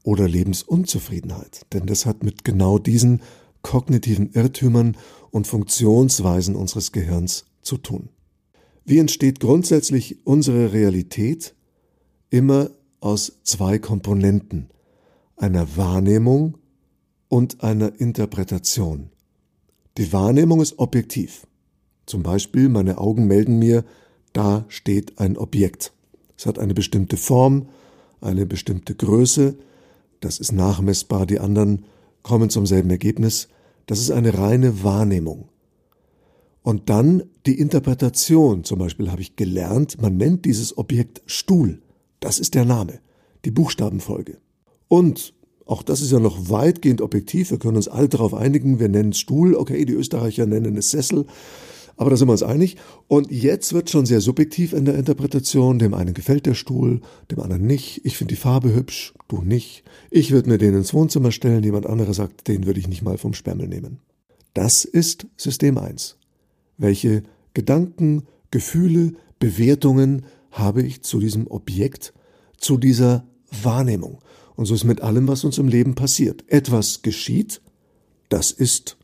oder 0.03 0.29
Lebensunzufriedenheit. 0.29 1.67
Denn 1.73 1.87
das 1.87 2.07
hat 2.07 2.23
mit 2.23 2.45
genau 2.45 2.79
diesen 2.79 3.23
kognitiven 3.63 4.31
Irrtümern 4.33 4.97
und 5.31 5.47
Funktionsweisen 5.47 6.57
unseres 6.57 6.93
Gehirns 6.93 7.45
zu 7.63 7.77
tun. 7.77 8.09
Wie 8.91 8.99
entsteht 8.99 9.39
grundsätzlich 9.39 10.27
unsere 10.27 10.73
Realität? 10.73 11.55
Immer 12.29 12.73
aus 12.99 13.39
zwei 13.45 13.79
Komponenten, 13.79 14.69
einer 15.37 15.77
Wahrnehmung 15.77 16.59
und 17.29 17.63
einer 17.63 18.01
Interpretation. 18.01 19.11
Die 19.97 20.13
Wahrnehmung 20.13 20.61
ist 20.61 20.81
objektiv. 20.81 21.47
Zum 22.05 22.25
Beispiel, 22.25 22.69
meine 22.69 22.99
Augen 22.99 23.29
melden 23.29 23.61
mir, 23.61 23.85
da 24.33 24.65
steht 24.67 25.21
ein 25.21 25.37
Objekt. 25.37 25.93
Es 26.37 26.47
hat 26.47 26.59
eine 26.59 26.75
bestimmte 26.75 27.17
Form, 27.17 27.69
eine 28.21 28.45
bestimmte 28.45 28.97
Größe, 28.97 29.57
das 30.19 30.41
ist 30.41 30.51
nachmessbar, 30.51 31.27
die 31.27 31.39
anderen 31.39 31.85
kommen 32.25 32.51
zum 32.51 32.67
selben 32.67 32.91
Ergebnis, 32.91 33.47
das 33.87 34.01
ist 34.01 34.11
eine 34.11 34.37
reine 34.37 34.83
Wahrnehmung. 34.83 35.49
Und 36.63 36.91
dann 36.91 37.23
die 37.47 37.59
Interpretation, 37.59 38.65
zum 38.65 38.79
Beispiel 38.79 39.11
habe 39.11 39.23
ich 39.23 39.37
gelernt, 39.37 40.01
man 40.01 40.17
nennt 40.17 40.45
dieses 40.45 40.77
Objekt 40.77 41.23
Stuhl, 41.27 41.81
das 42.21 42.39
ist 42.39 42.55
der 42.55 42.65
Name, 42.65 43.01
die 43.45 43.51
Buchstabenfolge. 43.51 44.39
Und 44.89 45.33
auch 45.65 45.83
das 45.83 46.03
ist 46.03 46.13
ja 46.13 46.21
noch 46.21 46.51
weitgehend 46.51 47.01
objektiv, 47.01 47.51
wir 47.51 47.59
können 47.59 47.77
uns 47.77 47.89
alle 47.89 48.09
darauf 48.09 48.35
einigen, 48.35 48.79
wir 48.79 48.89
nennen 48.89 49.15
Stuhl, 49.15 49.55
okay, 49.55 49.85
die 49.85 49.95
Österreicher 49.95 50.45
nennen 50.45 50.77
es 50.77 50.91
Sessel, 50.91 51.27
aber 52.01 52.09
da 52.09 52.17
sind 52.17 52.29
wir 52.29 52.33
uns 52.33 52.43
einig. 52.43 52.77
Und 53.09 53.31
jetzt 53.31 53.75
wird 53.75 53.91
schon 53.91 54.07
sehr 54.07 54.23
subjektiv 54.23 54.73
in 54.73 54.87
der 54.87 54.95
Interpretation. 54.95 55.79
Dem 55.79 55.93
einen 55.93 56.15
gefällt 56.15 56.47
der 56.47 56.55
Stuhl, 56.55 57.03
dem 57.31 57.41
anderen 57.41 57.67
nicht. 57.67 58.01
Ich 58.07 58.17
finde 58.17 58.33
die 58.35 58.41
Farbe 58.41 58.75
hübsch, 58.75 59.13
du 59.29 59.43
nicht. 59.43 59.85
Ich 60.11 60.31
würde 60.31 60.49
mir 60.49 60.57
den 60.57 60.73
ins 60.73 60.95
Wohnzimmer 60.95 61.31
stellen, 61.31 61.63
jemand 61.63 61.85
anderer 61.85 62.15
sagt, 62.15 62.49
den 62.49 62.65
würde 62.65 62.81
ich 62.81 62.89
nicht 62.89 63.03
mal 63.03 63.19
vom 63.19 63.35
Sperrmüll 63.35 63.69
nehmen. 63.69 63.99
Das 64.55 64.87
ist 64.87 65.27
System 65.37 65.77
1. 65.77 66.17
Welche 66.81 67.23
Gedanken, 67.53 68.25
Gefühle, 68.51 69.13
Bewertungen 69.39 70.25
habe 70.51 70.83
ich 70.83 71.03
zu 71.03 71.21
diesem 71.21 71.47
Objekt, 71.47 72.15
zu 72.57 72.79
dieser 72.79 73.27
Wahrnehmung? 73.63 74.19
Und 74.57 74.65
so 74.65 74.75
ist 74.75 74.85
mit 74.85 75.03
allem, 75.03 75.29
was 75.29 75.45
uns 75.45 75.59
im 75.59 75.69
Leben 75.69 75.95
passiert. 75.95 76.45
Etwas 76.49 77.03
geschieht, 77.03 77.61
das 78.31 78.51
ist 78.51 78.97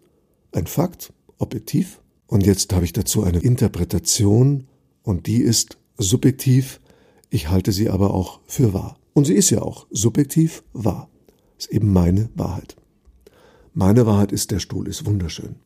ein 0.53 0.67
Fakt, 0.67 1.13
objektiv, 1.39 2.01
und 2.27 2.45
jetzt 2.45 2.73
habe 2.73 2.85
ich 2.85 2.93
dazu 2.93 3.23
eine 3.23 3.39
Interpretation 3.39 4.67
und 5.03 5.27
die 5.27 5.43
ist 5.43 5.79
subjektiv, 5.97 6.81
ich 7.31 7.51
halte 7.51 7.73
sie 7.73 7.89
aber 7.91 8.15
auch 8.15 8.41
für 8.47 8.73
wahr. 8.73 8.99
Und 9.13 9.27
sie 9.27 9.35
ist 9.35 9.51
ja 9.51 9.63
auch 9.63 9.87
subjektiv 9.91 10.65
wahr. 10.73 11.09
Ist 11.59 11.71
eben 11.71 11.93
meine 11.93 12.31
Wahrheit. 12.35 12.77
Meine 13.73 14.07
Wahrheit 14.07 14.33
ist, 14.33 14.51
der 14.51 14.59
Stuhl 14.59 14.89
ist 14.89 15.07
wunderschön. 15.07 15.57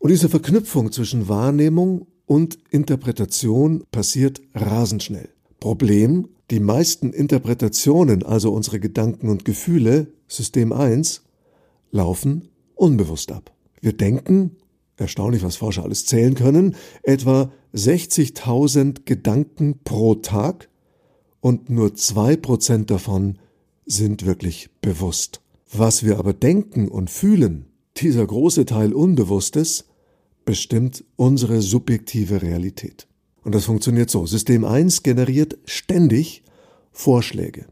Und 0.00 0.08
diese 0.08 0.30
Verknüpfung 0.30 0.90
zwischen 0.92 1.28
Wahrnehmung 1.28 2.06
und 2.24 2.58
Interpretation 2.70 3.84
passiert 3.92 4.40
rasend 4.54 5.02
schnell. 5.02 5.28
Problem, 5.60 6.26
die 6.50 6.58
meisten 6.58 7.12
Interpretationen, 7.12 8.24
also 8.24 8.50
unsere 8.50 8.80
Gedanken 8.80 9.28
und 9.28 9.44
Gefühle, 9.44 10.10
System 10.26 10.72
1, 10.72 11.22
laufen 11.90 12.48
unbewusst 12.74 13.30
ab. 13.30 13.52
Wir 13.82 13.92
denken, 13.92 14.56
erstaunlich, 14.96 15.42
was 15.42 15.56
Forscher 15.56 15.84
alles 15.84 16.06
zählen 16.06 16.34
können, 16.34 16.76
etwa 17.02 17.52
60.000 17.74 19.02
Gedanken 19.04 19.80
pro 19.84 20.14
Tag 20.14 20.70
und 21.40 21.68
nur 21.68 21.94
zwei 21.94 22.36
Prozent 22.36 22.90
davon 22.90 23.38
sind 23.84 24.24
wirklich 24.24 24.70
bewusst. 24.80 25.42
Was 25.70 26.04
wir 26.04 26.18
aber 26.18 26.32
denken 26.32 26.88
und 26.88 27.10
fühlen, 27.10 27.66
dieser 27.98 28.26
große 28.26 28.64
Teil 28.64 28.94
Unbewusstes, 28.94 29.89
bestimmt 30.50 31.04
unsere 31.14 31.62
subjektive 31.62 32.42
Realität. 32.42 33.06
Und 33.44 33.54
das 33.54 33.66
funktioniert 33.66 34.10
so. 34.10 34.26
System 34.26 34.64
1 34.64 35.04
generiert 35.04 35.56
ständig 35.64 36.42
Vorschläge, 36.90 37.66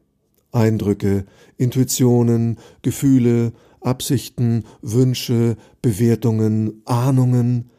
Eindrücke, 0.52 1.26
Intuitionen, 1.56 2.56
Gefühle, 2.82 3.52
Absichten, 3.80 4.62
Wünsche, 4.80 5.56
Bewertungen, 5.82 6.82
Ahnungen. 6.84 7.70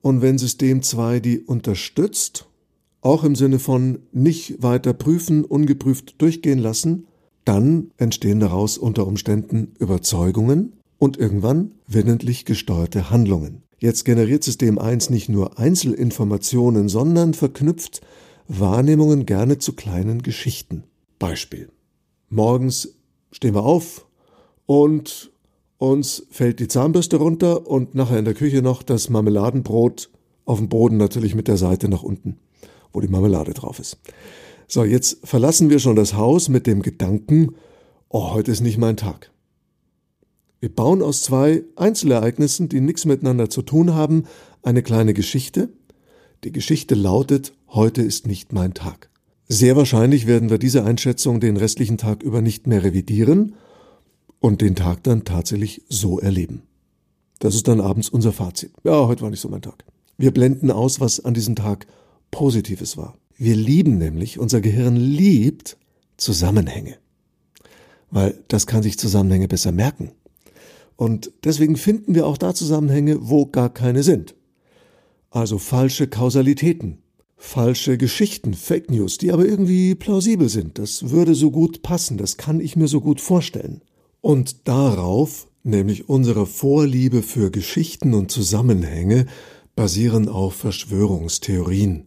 Und 0.00 0.22
wenn 0.22 0.38
System 0.38 0.80
2 0.80 1.20
die 1.20 1.40
unterstützt, 1.40 2.46
auch 3.02 3.22
im 3.22 3.36
Sinne 3.36 3.58
von 3.58 3.98
nicht 4.12 4.62
weiter 4.62 4.94
prüfen, 4.94 5.44
ungeprüft 5.44 6.14
durchgehen 6.22 6.58
lassen, 6.58 7.06
dann 7.44 7.90
entstehen 7.98 8.40
daraus 8.40 8.78
unter 8.78 9.06
Umständen 9.06 9.74
Überzeugungen 9.78 10.72
und 10.96 11.18
irgendwann 11.18 11.72
willentlich 11.86 12.46
gesteuerte 12.46 13.10
Handlungen. 13.10 13.65
Jetzt 13.86 14.04
generiert 14.04 14.42
System 14.42 14.80
1 14.80 15.10
nicht 15.10 15.28
nur 15.28 15.60
Einzelinformationen, 15.60 16.88
sondern 16.88 17.34
verknüpft 17.34 18.00
Wahrnehmungen 18.48 19.26
gerne 19.26 19.58
zu 19.58 19.74
kleinen 19.74 20.22
Geschichten. 20.22 20.82
Beispiel. 21.20 21.70
Morgens 22.28 22.96
stehen 23.30 23.54
wir 23.54 23.62
auf, 23.62 24.08
und 24.66 25.30
uns 25.78 26.26
fällt 26.32 26.58
die 26.58 26.66
Zahnbürste 26.66 27.18
runter 27.18 27.68
und 27.68 27.94
nachher 27.94 28.18
in 28.18 28.24
der 28.24 28.34
Küche 28.34 28.60
noch 28.60 28.82
das 28.82 29.08
Marmeladenbrot 29.08 30.10
auf 30.46 30.58
dem 30.58 30.68
Boden 30.68 30.96
natürlich 30.96 31.36
mit 31.36 31.46
der 31.46 31.56
Seite 31.56 31.88
nach 31.88 32.02
unten, 32.02 32.40
wo 32.92 33.00
die 33.00 33.06
Marmelade 33.06 33.54
drauf 33.54 33.78
ist. 33.78 33.98
So, 34.66 34.82
jetzt 34.82 35.18
verlassen 35.22 35.70
wir 35.70 35.78
schon 35.78 35.94
das 35.94 36.14
Haus 36.14 36.48
mit 36.48 36.66
dem 36.66 36.82
Gedanken, 36.82 37.54
oh, 38.08 38.32
heute 38.32 38.50
ist 38.50 38.62
nicht 38.62 38.78
mein 38.78 38.96
Tag. 38.96 39.30
Wir 40.60 40.74
bauen 40.74 41.02
aus 41.02 41.22
zwei 41.22 41.64
Einzelereignissen, 41.76 42.68
die 42.68 42.80
nichts 42.80 43.04
miteinander 43.04 43.50
zu 43.50 43.62
tun 43.62 43.94
haben, 43.94 44.24
eine 44.62 44.82
kleine 44.82 45.14
Geschichte, 45.14 45.68
Die 46.44 46.52
Geschichte 46.52 46.94
lautet, 46.94 47.54
heute 47.68 48.02
ist 48.02 48.26
nicht 48.26 48.52
mein 48.52 48.74
Tag. 48.74 49.10
Sehr 49.48 49.74
wahrscheinlich 49.74 50.26
werden 50.26 50.50
wir 50.50 50.58
diese 50.58 50.84
Einschätzung 50.84 51.40
den 51.40 51.56
restlichen 51.56 51.98
Tag 51.98 52.22
über 52.22 52.40
nicht 52.40 52.66
mehr 52.66 52.84
revidieren 52.84 53.54
und 54.38 54.60
den 54.60 54.76
Tag 54.76 55.02
dann 55.02 55.24
tatsächlich 55.24 55.82
so 55.88 56.20
erleben. 56.20 56.62
Das 57.38 57.54
ist 57.54 57.68
dann 57.68 57.80
abends 57.80 58.08
unser 58.08 58.32
Fazit. 58.32 58.72
Ja, 58.84 59.06
heute 59.06 59.22
war 59.22 59.30
nicht 59.30 59.40
so 59.40 59.48
mein 59.48 59.62
Tag. 59.62 59.84
Wir 60.18 60.30
blenden 60.30 60.70
aus, 60.70 61.00
was 61.00 61.24
an 61.24 61.34
diesem 61.34 61.56
Tag 61.56 61.86
Positives 62.30 62.96
war. 62.96 63.16
Wir 63.36 63.56
lieben 63.56 63.98
nämlich, 63.98 64.38
unser 64.38 64.60
Gehirn 64.60 64.96
liebt 64.96 65.76
Zusammenhänge. 66.16 66.96
Weil 68.10 68.38
das 68.48 68.66
kann 68.66 68.82
sich 68.82 68.98
Zusammenhänge 68.98 69.48
besser 69.48 69.72
merken. 69.72 70.12
Und 70.96 71.30
deswegen 71.44 71.76
finden 71.76 72.14
wir 72.14 72.26
auch 72.26 72.38
da 72.38 72.54
Zusammenhänge, 72.54 73.28
wo 73.28 73.46
gar 73.46 73.72
keine 73.72 74.02
sind. 74.02 74.34
Also 75.30 75.58
falsche 75.58 76.08
Kausalitäten, 76.08 76.98
falsche 77.36 77.98
Geschichten, 77.98 78.54
Fake 78.54 78.90
News, 78.90 79.18
die 79.18 79.32
aber 79.32 79.44
irgendwie 79.44 79.94
plausibel 79.94 80.48
sind. 80.48 80.78
Das 80.78 81.10
würde 81.10 81.34
so 81.34 81.50
gut 81.50 81.82
passen, 81.82 82.16
das 82.16 82.38
kann 82.38 82.60
ich 82.60 82.76
mir 82.76 82.88
so 82.88 83.00
gut 83.00 83.20
vorstellen. 83.20 83.82
Und 84.22 84.66
darauf, 84.66 85.48
nämlich 85.62 86.08
unsere 86.08 86.46
Vorliebe 86.46 87.22
für 87.22 87.50
Geschichten 87.50 88.14
und 88.14 88.30
Zusammenhänge, 88.30 89.26
basieren 89.74 90.28
auch 90.28 90.54
Verschwörungstheorien. 90.54 92.06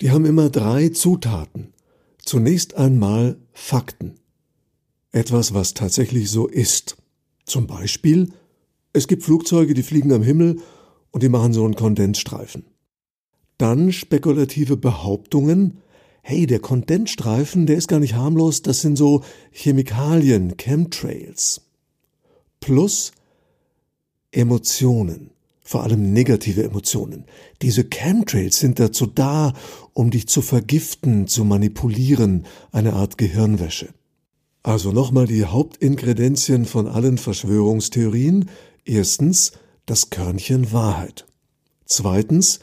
Die 0.00 0.10
haben 0.10 0.24
immer 0.24 0.48
drei 0.48 0.90
Zutaten. 0.90 1.72
Zunächst 2.24 2.74
einmal 2.74 3.36
Fakten. 3.52 4.14
Etwas, 5.10 5.54
was 5.54 5.74
tatsächlich 5.74 6.30
so 6.30 6.46
ist. 6.46 6.96
Zum 7.44 7.66
Beispiel, 7.66 8.32
es 8.92 9.08
gibt 9.08 9.22
Flugzeuge, 9.22 9.74
die 9.74 9.82
fliegen 9.82 10.12
am 10.12 10.22
Himmel 10.22 10.60
und 11.10 11.22
die 11.22 11.28
machen 11.28 11.52
so 11.52 11.64
einen 11.64 11.74
Kondensstreifen. 11.74 12.64
Dann 13.58 13.92
spekulative 13.92 14.76
Behauptungen, 14.76 15.78
hey, 16.22 16.46
der 16.46 16.60
Kondensstreifen, 16.60 17.66
der 17.66 17.76
ist 17.76 17.88
gar 17.88 18.00
nicht 18.00 18.14
harmlos, 18.14 18.62
das 18.62 18.80
sind 18.80 18.96
so 18.96 19.22
Chemikalien, 19.50 20.56
Chemtrails. 20.56 21.62
Plus 22.60 23.12
Emotionen, 24.30 25.30
vor 25.60 25.82
allem 25.82 26.12
negative 26.12 26.62
Emotionen. 26.62 27.24
Diese 27.60 27.84
Chemtrails 27.84 28.58
sind 28.58 28.78
dazu 28.78 29.06
da, 29.06 29.52
um 29.94 30.10
dich 30.10 30.28
zu 30.28 30.42
vergiften, 30.42 31.26
zu 31.26 31.44
manipulieren, 31.44 32.46
eine 32.70 32.94
Art 32.94 33.18
Gehirnwäsche. 33.18 33.92
Also 34.62 34.92
nochmal 34.92 35.26
die 35.26 35.44
Hauptingredienzien 35.44 36.66
von 36.66 36.86
allen 36.86 37.18
Verschwörungstheorien. 37.18 38.48
Erstens 38.84 39.52
das 39.86 40.10
Körnchen 40.10 40.72
Wahrheit. 40.72 41.26
Zweitens 41.84 42.60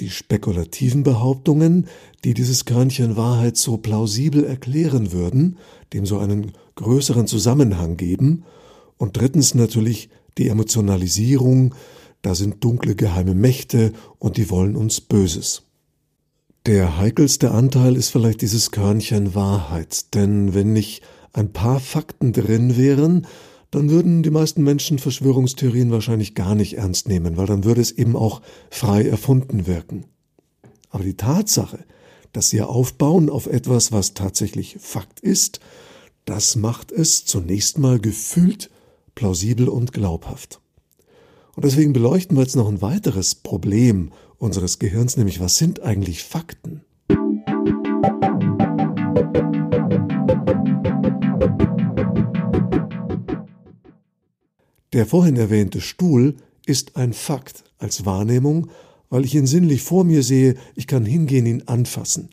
die 0.00 0.10
spekulativen 0.10 1.02
Behauptungen, 1.02 1.86
die 2.24 2.34
dieses 2.34 2.64
Körnchen 2.64 3.16
Wahrheit 3.16 3.56
so 3.56 3.76
plausibel 3.76 4.44
erklären 4.44 5.12
würden, 5.12 5.58
dem 5.92 6.06
so 6.06 6.18
einen 6.18 6.52
größeren 6.74 7.26
Zusammenhang 7.26 7.96
geben, 7.96 8.44
und 8.96 9.16
drittens 9.16 9.54
natürlich 9.54 10.10
die 10.38 10.48
Emotionalisierung, 10.48 11.74
da 12.22 12.34
sind 12.34 12.62
dunkle 12.64 12.94
geheime 12.94 13.34
Mächte 13.34 13.92
und 14.18 14.36
die 14.36 14.48
wollen 14.48 14.76
uns 14.76 15.00
Böses. 15.00 15.64
Der 16.66 16.96
heikelste 16.98 17.50
Anteil 17.50 17.96
ist 17.96 18.10
vielleicht 18.10 18.42
dieses 18.42 18.70
Körnchen 18.70 19.34
Wahrheit, 19.34 20.14
denn 20.14 20.54
wenn 20.54 20.72
nicht 20.72 21.02
ein 21.32 21.52
paar 21.52 21.80
Fakten 21.80 22.32
drin 22.32 22.76
wären, 22.76 23.26
dann 23.70 23.88
würden 23.88 24.22
die 24.22 24.30
meisten 24.30 24.62
Menschen 24.62 24.98
Verschwörungstheorien 24.98 25.90
wahrscheinlich 25.90 26.34
gar 26.34 26.54
nicht 26.54 26.76
ernst 26.76 27.08
nehmen, 27.08 27.36
weil 27.36 27.46
dann 27.46 27.64
würde 27.64 27.80
es 27.80 27.90
eben 27.90 28.16
auch 28.16 28.42
frei 28.70 29.08
erfunden 29.08 29.66
wirken. 29.66 30.04
Aber 30.90 31.04
die 31.04 31.16
Tatsache, 31.16 31.78
dass 32.32 32.50
sie 32.50 32.60
aufbauen 32.60 33.30
auf 33.30 33.46
etwas, 33.46 33.90
was 33.90 34.12
tatsächlich 34.12 34.76
Fakt 34.78 35.20
ist, 35.20 35.60
das 36.26 36.54
macht 36.54 36.92
es 36.92 37.24
zunächst 37.24 37.78
mal 37.78 37.98
gefühlt 37.98 38.70
plausibel 39.14 39.68
und 39.68 39.92
glaubhaft. 39.92 40.60
Und 41.54 41.64
deswegen 41.64 41.92
beleuchten 41.92 42.36
wir 42.36 42.42
jetzt 42.42 42.56
noch 42.56 42.68
ein 42.68 42.82
weiteres 42.82 43.34
Problem 43.34 44.12
unseres 44.38 44.78
Gehirns, 44.78 45.16
nämlich 45.16 45.40
was 45.40 45.56
sind 45.56 45.82
eigentlich 45.82 46.22
Fakten? 46.22 46.82
Der 54.92 55.06
vorhin 55.06 55.36
erwähnte 55.36 55.80
Stuhl 55.80 56.36
ist 56.66 56.96
ein 56.96 57.12
Fakt 57.12 57.64
als 57.78 58.04
Wahrnehmung, 58.04 58.68
weil 59.08 59.24
ich 59.24 59.34
ihn 59.34 59.46
sinnlich 59.46 59.82
vor 59.82 60.04
mir 60.04 60.22
sehe, 60.22 60.56
ich 60.74 60.86
kann 60.86 61.04
hingehen, 61.04 61.46
ihn 61.46 61.62
anfassen. 61.66 62.30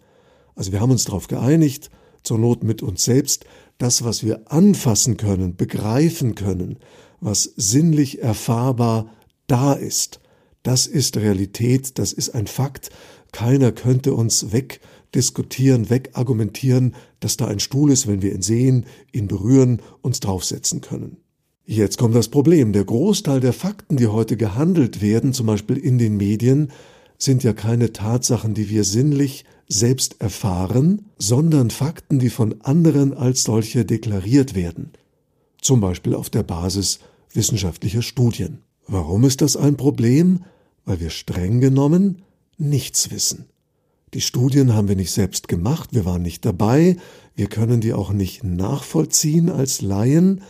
Also 0.55 0.71
wir 0.71 0.81
haben 0.81 0.91
uns 0.91 1.05
darauf 1.05 1.27
geeinigt, 1.27 1.89
zur 2.23 2.37
Not 2.37 2.63
mit 2.63 2.83
uns 2.83 3.03
selbst, 3.03 3.45
das, 3.77 4.03
was 4.03 4.23
wir 4.23 4.51
anfassen 4.51 5.17
können, 5.17 5.55
begreifen 5.55 6.35
können, 6.35 6.79
was 7.21 7.43
sinnlich 7.55 8.21
erfahrbar 8.21 9.09
da 9.47 9.73
ist, 9.73 10.19
das 10.63 10.87
ist 10.87 11.17
Realität, 11.17 11.97
das 11.97 12.11
ist 12.11 12.31
ein 12.31 12.47
Fakt. 12.47 12.89
Keiner 13.31 13.71
könnte 13.71 14.13
uns 14.13 14.51
wegdiskutieren, 14.51 15.89
wegargumentieren, 15.89 16.95
dass 17.19 17.37
da 17.37 17.47
ein 17.47 17.59
Stuhl 17.59 17.91
ist, 17.91 18.07
wenn 18.07 18.21
wir 18.21 18.33
ihn 18.33 18.41
sehen, 18.41 18.85
ihn 19.13 19.27
berühren, 19.27 19.81
uns 20.01 20.19
draufsetzen 20.19 20.81
können. 20.81 21.17
Jetzt 21.71 21.99
kommt 21.99 22.15
das 22.15 22.29
Problem. 22.29 22.73
Der 22.73 22.83
Großteil 22.83 23.41
der 23.41 23.53
Fakten, 23.53 23.95
die 23.95 24.07
heute 24.07 24.37
gehandelt 24.37 25.03
werden, 25.03 25.33
zum 25.33 25.45
Beispiel 25.45 25.77
in 25.77 25.99
den 25.99 26.17
Medien, 26.17 26.71
sind 27.19 27.43
ja 27.43 27.53
keine 27.53 27.93
Tatsachen, 27.93 28.55
die 28.55 28.71
wir 28.71 28.83
sinnlich 28.83 29.45
selbst 29.67 30.19
erfahren, 30.19 31.05
sondern 31.19 31.69
Fakten, 31.69 32.17
die 32.17 32.31
von 32.31 32.59
anderen 32.61 33.13
als 33.13 33.43
solche 33.43 33.85
deklariert 33.85 34.55
werden. 34.55 34.93
Zum 35.61 35.79
Beispiel 35.79 36.15
auf 36.15 36.31
der 36.31 36.41
Basis 36.41 37.01
wissenschaftlicher 37.33 38.01
Studien. 38.01 38.63
Warum 38.87 39.23
ist 39.23 39.41
das 39.41 39.55
ein 39.55 39.77
Problem? 39.77 40.45
Weil 40.85 40.99
wir 40.99 41.11
streng 41.11 41.61
genommen 41.61 42.23
nichts 42.57 43.11
wissen. 43.11 43.45
Die 44.15 44.21
Studien 44.21 44.73
haben 44.73 44.87
wir 44.87 44.95
nicht 44.95 45.11
selbst 45.11 45.47
gemacht, 45.47 45.89
wir 45.91 46.03
waren 46.03 46.23
nicht 46.23 46.45
dabei, 46.45 46.97
wir 47.35 47.45
können 47.45 47.79
die 47.79 47.93
auch 47.93 48.11
nicht 48.11 48.43
nachvollziehen 48.43 49.51
als 49.51 49.83
Laien, 49.83 50.41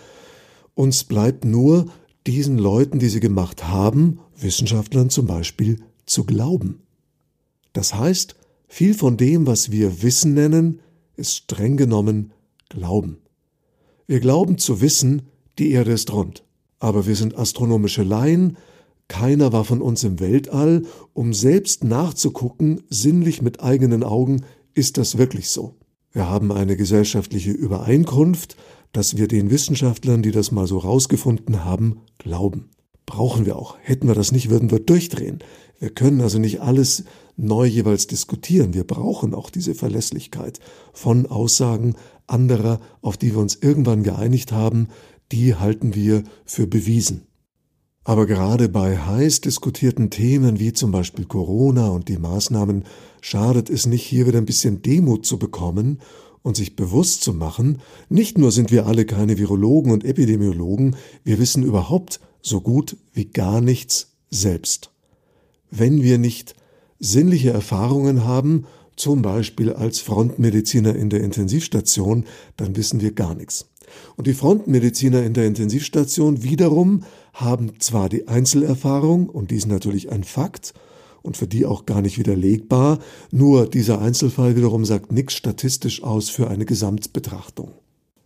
uns 0.75 1.03
bleibt 1.03 1.45
nur, 1.45 1.86
diesen 2.27 2.58
Leuten, 2.58 2.99
die 2.99 3.10
sie 3.10 3.19
gemacht 3.19 3.67
haben, 3.67 4.19
Wissenschaftlern 4.36 5.10
zum 5.10 5.25
Beispiel, 5.25 5.79
zu 6.05 6.25
glauben. 6.25 6.82
Das 7.73 7.93
heißt, 7.93 8.36
viel 8.67 8.93
von 8.93 9.17
dem, 9.17 9.47
was 9.47 9.71
wir 9.71 10.01
Wissen 10.01 10.34
nennen, 10.34 10.79
ist 11.15 11.36
streng 11.36 11.77
genommen 11.77 12.32
Glauben. 12.69 13.17
Wir 14.05 14.19
glauben 14.19 14.58
zu 14.58 14.82
wissen, 14.82 15.23
die 15.58 15.71
Erde 15.71 15.91
ist 15.91 16.13
rund. 16.13 16.43
Aber 16.79 17.08
wir 17.08 17.15
sind 17.15 17.38
astronomische 17.38 18.03
Laien, 18.03 18.58
keiner 19.08 19.51
war 19.51 19.65
von 19.65 19.82
uns 19.82 20.03
im 20.03 20.19
Weltall, 20.19 20.84
um 21.13 21.34
selbst 21.34 21.84
nachzugucken, 21.84 22.84
sinnlich 22.89 23.41
mit 23.41 23.62
eigenen 23.62 24.03
Augen, 24.03 24.45
ist 24.75 24.97
das 24.97 25.17
wirklich 25.17 25.49
so. 25.49 25.75
Wir 26.12 26.29
haben 26.29 26.51
eine 26.51 26.77
gesellschaftliche 26.77 27.51
Übereinkunft, 27.51 28.55
dass 28.91 29.17
wir 29.17 29.28
den 29.28 29.52
Wissenschaftlern, 29.52 30.21
die 30.21 30.32
das 30.32 30.52
mal 30.52 30.67
so 30.67 30.78
rausgefunden 30.78 31.63
haben, 31.63 32.02
glauben. 32.17 32.69
Brauchen 33.06 33.45
wir 33.45 33.56
auch. 33.56 33.78
Hätten 33.82 34.08
wir 34.08 34.15
das 34.15 34.32
nicht, 34.32 34.49
würden 34.49 34.71
wir 34.71 34.80
durchdrehen. 34.80 35.39
Wir 35.80 35.89
können 35.89 36.21
also 36.21 36.39
nicht 36.39 36.62
alles 36.62 37.06
neu 37.38 37.65
jeweils 37.65 38.08
diskutieren. 38.08 38.73
Wir 38.73 38.84
brauchen 38.84 39.34
auch 39.34 39.49
diese 39.49 39.73
Verlässlichkeit 39.73 40.60
von 40.93 41.25
Aussagen 41.25 41.95
anderer, 42.28 42.80
auf 43.02 43.17
die 43.17 43.34
wir 43.34 43.39
uns 43.39 43.56
irgendwann 43.56 44.04
geeinigt 44.04 44.52
haben, 44.52 44.89
die 45.32 45.56
halten 45.56 45.95
wir 45.95 46.23
für 46.45 46.67
bewiesen. 46.67 47.28
Aber 48.04 48.25
gerade 48.25 48.69
bei 48.69 48.97
heiß 48.97 49.41
diskutierten 49.41 50.10
Themen 50.10 50.60
wie 50.60 50.73
zum 50.73 50.91
Beispiel 50.91 51.25
Corona 51.25 51.89
und 51.89 52.10
die 52.10 52.17
Maßnahmen 52.17 52.86
schadet 53.21 53.69
es 53.69 53.86
nicht, 53.86 54.04
hier 54.04 54.25
wieder 54.28 54.39
ein 54.39 54.45
bisschen 54.45 54.82
Demut 54.82 55.25
zu 55.25 55.38
bekommen 55.38 55.99
und 56.41 56.56
sich 56.56 56.75
bewusst 56.75 57.21
zu 57.21 57.34
machen, 57.34 57.82
nicht 58.10 58.38
nur 58.38 58.52
sind 58.52 58.71
wir 58.71 58.86
alle 58.86 59.06
keine 59.06 59.38
Virologen 59.38 59.91
und 59.91 60.04
Epidemiologen, 60.04 60.95
wir 61.23 61.39
wissen 61.39 61.63
überhaupt 61.63 62.19
so 62.41 62.62
gut 62.62 62.97
wie 63.13 63.25
gar 63.25 63.62
nichts 63.62 64.13
selbst. 64.30 64.91
Wenn 65.71 66.02
wir 66.04 66.17
nicht 66.17 66.56
sinnliche 66.99 67.52
Erfahrungen 67.52 68.25
haben, 68.25 68.65
zum 68.95 69.21
Beispiel 69.21 69.71
als 69.71 69.99
Frontmediziner 69.99 70.95
in 70.95 71.10
der 71.10 71.21
Intensivstation, 71.21 72.25
dann 72.58 72.75
wissen 72.75 73.02
wir 73.02 73.13
gar 73.13 73.34
nichts. 73.34 73.69
Und 74.17 74.28
die 74.28 74.34
Frontmediziner 74.34 75.23
in 75.23 75.34
der 75.34 75.47
Intensivstation 75.47 76.43
wiederum 76.43 77.04
haben 77.34 77.80
zwar 77.80 78.10
die 78.10 78.28
Einzelerfahrung, 78.28 79.30
und 79.30 79.52
die 79.52 79.56
ist 79.56 79.67
natürlich 79.67 80.12
ein 80.12 80.23
Fakt, 80.23 80.73
und 81.21 81.38
für 81.38 81.47
die 81.47 81.65
auch 81.65 81.86
gar 81.86 82.01
nicht 82.01 82.17
widerlegbar, 82.17 82.99
nur 83.32 83.67
dieser 83.67 83.99
Einzelfall 84.01 84.55
wiederum 84.55 84.86
sagt 84.86 85.12
nichts 85.12 85.34
statistisch 85.34 86.03
aus 86.03 86.29
für 86.29 86.49
eine 86.49 86.65
Gesamtbetrachtung. 86.65 87.71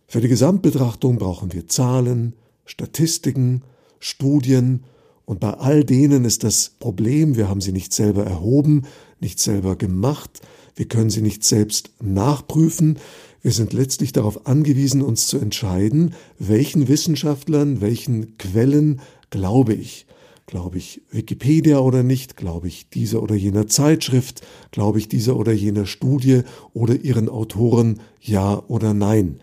Für 0.06 0.20
die 0.20 0.28
Gesamtbetrachtung 0.28 1.18
brauchen 1.18 1.52
wir 1.52 1.66
Zahlen, 1.66 2.34
Statistiken, 2.64 3.62
Studien, 3.98 4.84
und 5.26 5.40
bei 5.40 5.54
all 5.54 5.84
denen 5.84 6.24
ist 6.24 6.44
das 6.44 6.72
Problem, 6.78 7.36
wir 7.36 7.48
haben 7.48 7.60
sie 7.60 7.72
nicht 7.72 7.94
selber 7.94 8.26
erhoben, 8.26 8.82
nicht 9.20 9.40
selber 9.40 9.76
gemacht, 9.76 10.42
wir 10.76 10.86
können 10.86 11.10
sie 11.10 11.22
nicht 11.22 11.44
selbst 11.44 11.90
nachprüfen, 12.02 12.98
wir 13.40 13.52
sind 13.52 13.72
letztlich 13.72 14.12
darauf 14.12 14.46
angewiesen, 14.46 15.02
uns 15.02 15.26
zu 15.26 15.38
entscheiden, 15.38 16.14
welchen 16.38 16.88
Wissenschaftlern, 16.88 17.80
welchen 17.80 18.38
Quellen 18.38 19.00
glaube 19.30 19.74
ich. 19.74 20.06
Glaube 20.46 20.76
ich 20.76 21.00
Wikipedia 21.10 21.78
oder 21.78 22.02
nicht? 22.02 22.36
Glaube 22.36 22.68
ich 22.68 22.90
dieser 22.90 23.22
oder 23.22 23.34
jener 23.34 23.66
Zeitschrift? 23.66 24.46
Glaube 24.72 24.98
ich 24.98 25.08
dieser 25.08 25.36
oder 25.36 25.52
jener 25.52 25.86
Studie 25.86 26.42
oder 26.74 26.94
ihren 26.96 27.28
Autoren 27.28 28.00
ja 28.20 28.62
oder 28.68 28.92
nein? 28.92 29.40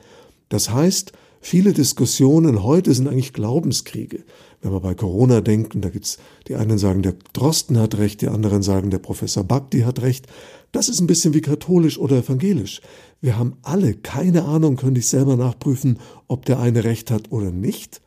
Das 0.50 0.70
heißt, 0.70 1.14
viele 1.40 1.74
Diskussionen 1.74 2.64
heute 2.64 2.94
sind 2.94 3.08
eigentlich 3.08 3.34
Glaubenskriege. 3.34 4.24
Wenn 4.62 4.74
wir 4.74 4.80
bei 4.80 4.94
Corona 4.94 5.42
denken, 5.42 5.82
da 5.82 5.90
gibt's 5.90 6.20
die 6.48 6.56
einen 6.56 6.78
sagen, 6.78 7.02
der 7.02 7.16
Drosten 7.34 7.80
hat 7.80 7.98
recht, 7.98 8.22
die 8.22 8.28
anderen 8.28 8.62
sagen, 8.62 8.92
der 8.92 9.00
Professor 9.00 9.44
Bhakti 9.44 9.82
hat 9.82 10.04
recht. 10.04 10.28
Das 10.72 10.88
ist 10.88 11.02
ein 11.02 11.08
bisschen 11.08 11.34
wie 11.34 11.42
katholisch 11.42 11.98
oder 11.98 12.18
evangelisch. 12.18 12.82
Wir 13.22 13.40
haben 13.40 13.58
alle 13.64 13.96
keine 13.96 14.46
Ahnung, 14.46 14.76
können 14.76 14.94
nicht 14.94 15.08
selber 15.08 15.36
nachprüfen, 15.36 15.98
ob 16.28 16.46
der 16.46 16.60
eine 16.60 16.84
recht 16.84 17.10
hat 17.10 17.32
oder 17.32 17.52
nicht. 17.52 18.02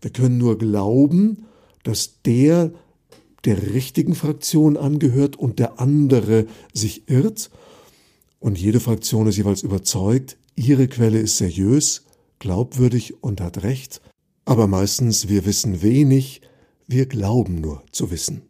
Wir 0.00 0.10
können 0.10 0.38
nur 0.38 0.58
glauben, 0.58 1.46
dass 1.82 2.20
der 2.24 2.72
der 3.44 3.74
richtigen 3.74 4.14
Fraktion 4.14 4.76
angehört 4.76 5.36
und 5.36 5.58
der 5.58 5.80
andere 5.80 6.46
sich 6.72 7.08
irrt. 7.08 7.50
Und 8.38 8.58
jede 8.58 8.80
Fraktion 8.80 9.26
ist 9.26 9.36
jeweils 9.36 9.62
überzeugt, 9.62 10.36
ihre 10.54 10.88
Quelle 10.88 11.18
ist 11.18 11.38
seriös, 11.38 12.04
glaubwürdig 12.38 13.22
und 13.22 13.40
hat 13.40 13.62
recht. 13.62 14.00
Aber 14.44 14.66
meistens 14.66 15.28
wir 15.28 15.44
wissen 15.44 15.82
wenig, 15.82 16.40
wir 16.86 17.06
glauben 17.06 17.60
nur 17.60 17.82
zu 17.92 18.10
wissen. 18.10 18.42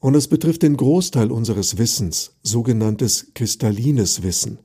Und 0.00 0.14
es 0.14 0.28
betrifft 0.28 0.62
den 0.62 0.76
Großteil 0.76 1.30
unseres 1.30 1.78
Wissens, 1.78 2.32
sogenanntes 2.42 3.32
kristallines 3.34 4.22
Wissen. 4.22 4.58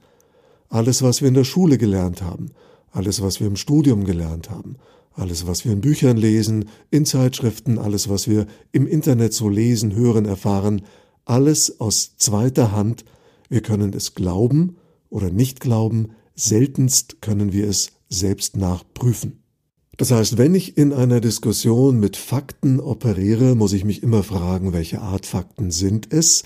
Alles, 0.69 1.01
was 1.01 1.21
wir 1.21 1.27
in 1.27 1.33
der 1.33 1.43
Schule 1.43 1.77
gelernt 1.77 2.21
haben, 2.21 2.51
alles, 2.91 3.21
was 3.21 3.39
wir 3.39 3.47
im 3.47 3.57
Studium 3.57 4.05
gelernt 4.05 4.49
haben, 4.49 4.77
alles, 5.15 5.47
was 5.47 5.65
wir 5.65 5.71
in 5.71 5.81
Büchern 5.81 6.17
lesen, 6.17 6.65
in 6.91 7.05
Zeitschriften, 7.05 7.77
alles, 7.77 8.09
was 8.09 8.27
wir 8.27 8.47
im 8.71 8.85
Internet 8.85 9.33
so 9.33 9.49
lesen, 9.49 9.95
hören, 9.95 10.25
erfahren, 10.25 10.81
alles 11.23 11.79
aus 11.79 12.17
zweiter 12.17 12.71
Hand. 12.71 13.05
Wir 13.49 13.61
können 13.61 13.93
es 13.93 14.13
glauben 14.13 14.77
oder 15.09 15.29
nicht 15.29 15.59
glauben, 15.59 16.09
seltenst 16.35 17.21
können 17.21 17.53
wir 17.53 17.67
es 17.67 17.91
selbst 18.09 18.57
nachprüfen. 18.57 19.41
Das 19.97 20.11
heißt, 20.11 20.37
wenn 20.37 20.53
ich 20.53 20.77
in 20.77 20.91
einer 20.91 21.21
Diskussion 21.21 21.99
mit 21.99 22.17
Fakten 22.17 22.81
operiere, 22.81 23.55
muss 23.55 23.71
ich 23.71 23.85
mich 23.85 24.03
immer 24.03 24.23
fragen, 24.23 24.73
welche 24.73 25.01
Art 25.01 25.25
Fakten 25.25 25.71
sind 25.71 26.11
es? 26.11 26.43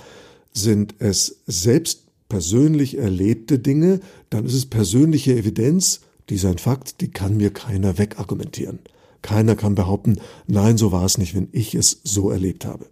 Sind 0.53 0.95
es 0.99 1.41
selbst 1.47 2.03
persönlich 2.29 2.97
erlebte 2.97 3.57
Dinge? 3.57 4.01
Dann 4.29 4.45
ist 4.45 4.53
es 4.53 4.67
persönliche 4.67 5.35
Evidenz 5.35 6.01
die 6.29 6.35
ist 6.35 6.59
Fakt, 6.59 7.01
die 7.01 7.09
kann 7.09 7.37
mir 7.37 7.51
keiner 7.51 7.97
wegargumentieren. 7.97 8.79
Keiner 9.21 9.55
kann 9.55 9.75
behaupten, 9.75 10.19
nein, 10.47 10.77
so 10.77 10.91
war 10.91 11.05
es 11.05 11.17
nicht, 11.17 11.35
wenn 11.35 11.49
ich 11.51 11.75
es 11.75 12.01
so 12.03 12.29
erlebt 12.29 12.65
habe. 12.65 12.87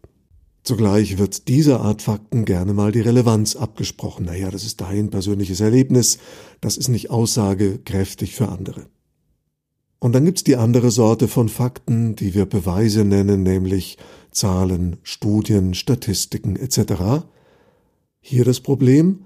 Zugleich 0.64 1.18
wird 1.18 1.48
dieser 1.48 1.80
Art 1.80 2.02
Fakten 2.02 2.44
gerne 2.44 2.74
mal 2.74 2.92
die 2.92 3.00
Relevanz 3.00 3.56
abgesprochen. 3.56 4.26
Naja, 4.26 4.52
das 4.52 4.66
ist 4.66 4.82
dein 4.82 5.10
persönliches 5.10 5.62
Erlebnis, 5.62 6.18
das 6.60 6.76
ist 6.76 6.90
nicht 6.90 7.10
aussagekräftig 7.10 8.36
für 8.36 8.50
andere. 8.50 8.88
Und 10.00 10.14
dann 10.14 10.26
gibt's 10.26 10.44
die 10.44 10.58
andere 10.58 10.92
Sorte 10.92 11.28
von 11.28 11.48
Fakten, 11.48 12.16
die 12.16 12.34
wir 12.34 12.46
Beweise 12.46 13.06
nennen, 13.06 13.44
nämlich 13.44 13.98
Zahlen, 14.32 14.98
Studien, 15.04 15.74
Statistiken 15.74 16.56
etc. 16.58 17.24
Hier 18.20 18.44
das 18.44 18.60
Problem, 18.60 19.26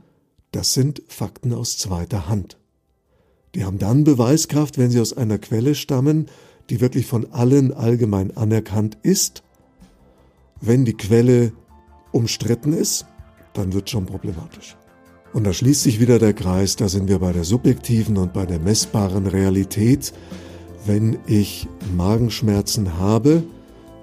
das 0.52 0.74
sind 0.74 1.02
Fakten 1.08 1.54
aus 1.54 1.78
zweiter 1.78 2.30
Hand. 2.30 2.61
Die 3.56 3.66
haben 3.66 3.78
dann 3.78 4.04
Beweiskraft, 4.04 4.78
wenn 4.78 4.92
sie 4.92 5.02
aus 5.02 5.16
einer 5.16 5.38
Quelle 5.38 5.76
stammen, 5.76 6.28
die 6.70 6.80
wirklich 6.80 7.06
von 7.06 7.32
allen 7.34 7.74
allgemein 7.74 8.36
anerkannt 8.38 8.98
ist. 9.04 9.44
Wenn 10.62 10.86
die 10.86 10.94
Quelle 10.94 11.52
umstritten 12.12 12.74
ist, 12.74 13.06
dann 13.54 13.74
wird 13.74 13.90
schon 13.90 14.06
problematisch. 14.06 14.78
Und 15.34 15.46
da 15.46 15.54
schließt 15.54 15.84
sich 15.84 16.00
wieder 16.00 16.20
der 16.20 16.34
Kreis, 16.34 16.76
da 16.76 16.90
sind 16.90 17.08
wir 17.08 17.20
bei 17.20 17.32
der 17.32 17.44
subjektiven 17.44 18.18
und 18.18 18.34
bei 18.34 18.46
der 18.46 18.60
messbaren 18.60 19.28
Realität. 19.28 20.14
Wenn 20.86 21.20
ich 21.26 21.68
Magenschmerzen 21.96 22.98
habe, 22.98 23.44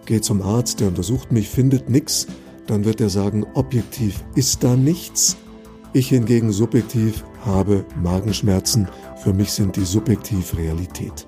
gehe 0.07 0.21
zum 0.21 0.43
Arzt, 0.43 0.81
der 0.81 0.89
untersucht 0.89 1.33
mich, 1.33 1.49
findet 1.49 1.91
nichts, 1.91 2.27
dann 2.67 2.85
wird 2.85 3.01
er 3.01 3.11
sagen, 3.11 3.47
objektiv 3.55 4.25
ist 4.35 4.65
da 4.65 4.77
nichts. 4.77 5.37
Ich 5.93 6.09
hingegen 6.09 6.53
subjektiv 6.53 7.25
habe 7.49 7.85
Magenschmerzen, 8.01 8.87
für 9.17 9.33
mich 9.33 9.51
sind 9.51 9.75
die 9.75 9.85
subjektiv 9.85 10.57
Realität. 10.57 11.27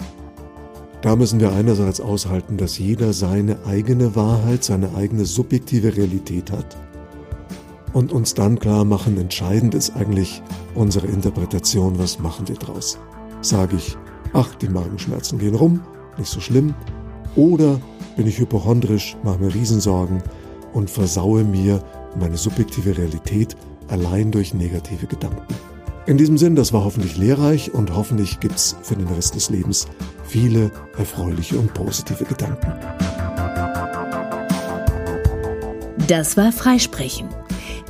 Da 1.02 1.16
müssen 1.16 1.40
wir 1.40 1.52
einerseits 1.52 2.00
aushalten, 2.00 2.59
dass 2.59 2.78
jeder 2.78 3.12
seine 3.12 3.64
eigene 3.66 4.14
Wahrheit, 4.14 4.62
seine 4.62 4.94
eigene 4.94 5.24
subjektive 5.24 5.96
Realität 5.96 6.52
hat 6.52 6.76
und 7.92 8.12
uns 8.12 8.35
dann 8.35 8.59
klar 8.59 8.85
machen, 8.85 9.18
entscheidend 9.18 9.74
ist 9.74 9.96
eigentlich 9.96 10.42
unsere 10.74 11.06
Interpretation, 11.06 11.98
was 11.98 12.18
machen 12.18 12.48
wir 12.48 12.56
draus. 12.56 12.98
Sage 13.40 13.76
ich, 13.76 13.96
ach, 14.33 14.54
die 14.56 14.68
Magenschmerzen 14.68 15.38
gehen 15.38 15.54
rum, 15.54 15.80
nicht 16.18 16.30
so 16.30 16.40
schlimm, 16.40 16.74
oder 17.35 17.80
bin 18.16 18.26
ich 18.26 18.38
hypochondrisch, 18.38 19.16
mache 19.22 19.38
mir 19.38 19.54
Riesensorgen 19.54 20.22
und 20.74 20.90
versaue 20.90 21.44
mir 21.44 21.83
meine 22.18 22.37
subjektive 22.37 22.96
Realität 22.96 23.56
allein 23.88 24.30
durch 24.30 24.54
negative 24.54 25.06
Gedanken. 25.06 25.69
In 26.06 26.16
diesem 26.16 26.38
Sinn, 26.38 26.56
das 26.56 26.72
war 26.72 26.84
hoffentlich 26.84 27.16
lehrreich 27.16 27.74
und 27.74 27.94
hoffentlich 27.94 28.40
gibt's 28.40 28.76
für 28.82 28.96
den 28.96 29.06
Rest 29.08 29.34
des 29.34 29.50
Lebens 29.50 29.86
viele 30.24 30.70
erfreuliche 30.96 31.58
und 31.58 31.74
positive 31.74 32.24
Gedanken. 32.24 32.72
Das 36.08 36.36
war 36.36 36.52
Freisprechen. 36.52 37.28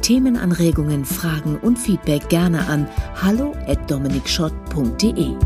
Themenanregungen, 0.03 1.05
Fragen 1.05 1.57
und 1.57 1.79
Feedback 1.79 2.29
gerne 2.29 2.67
an 2.67 2.89
hallo@dominikschott.de. 3.23 5.37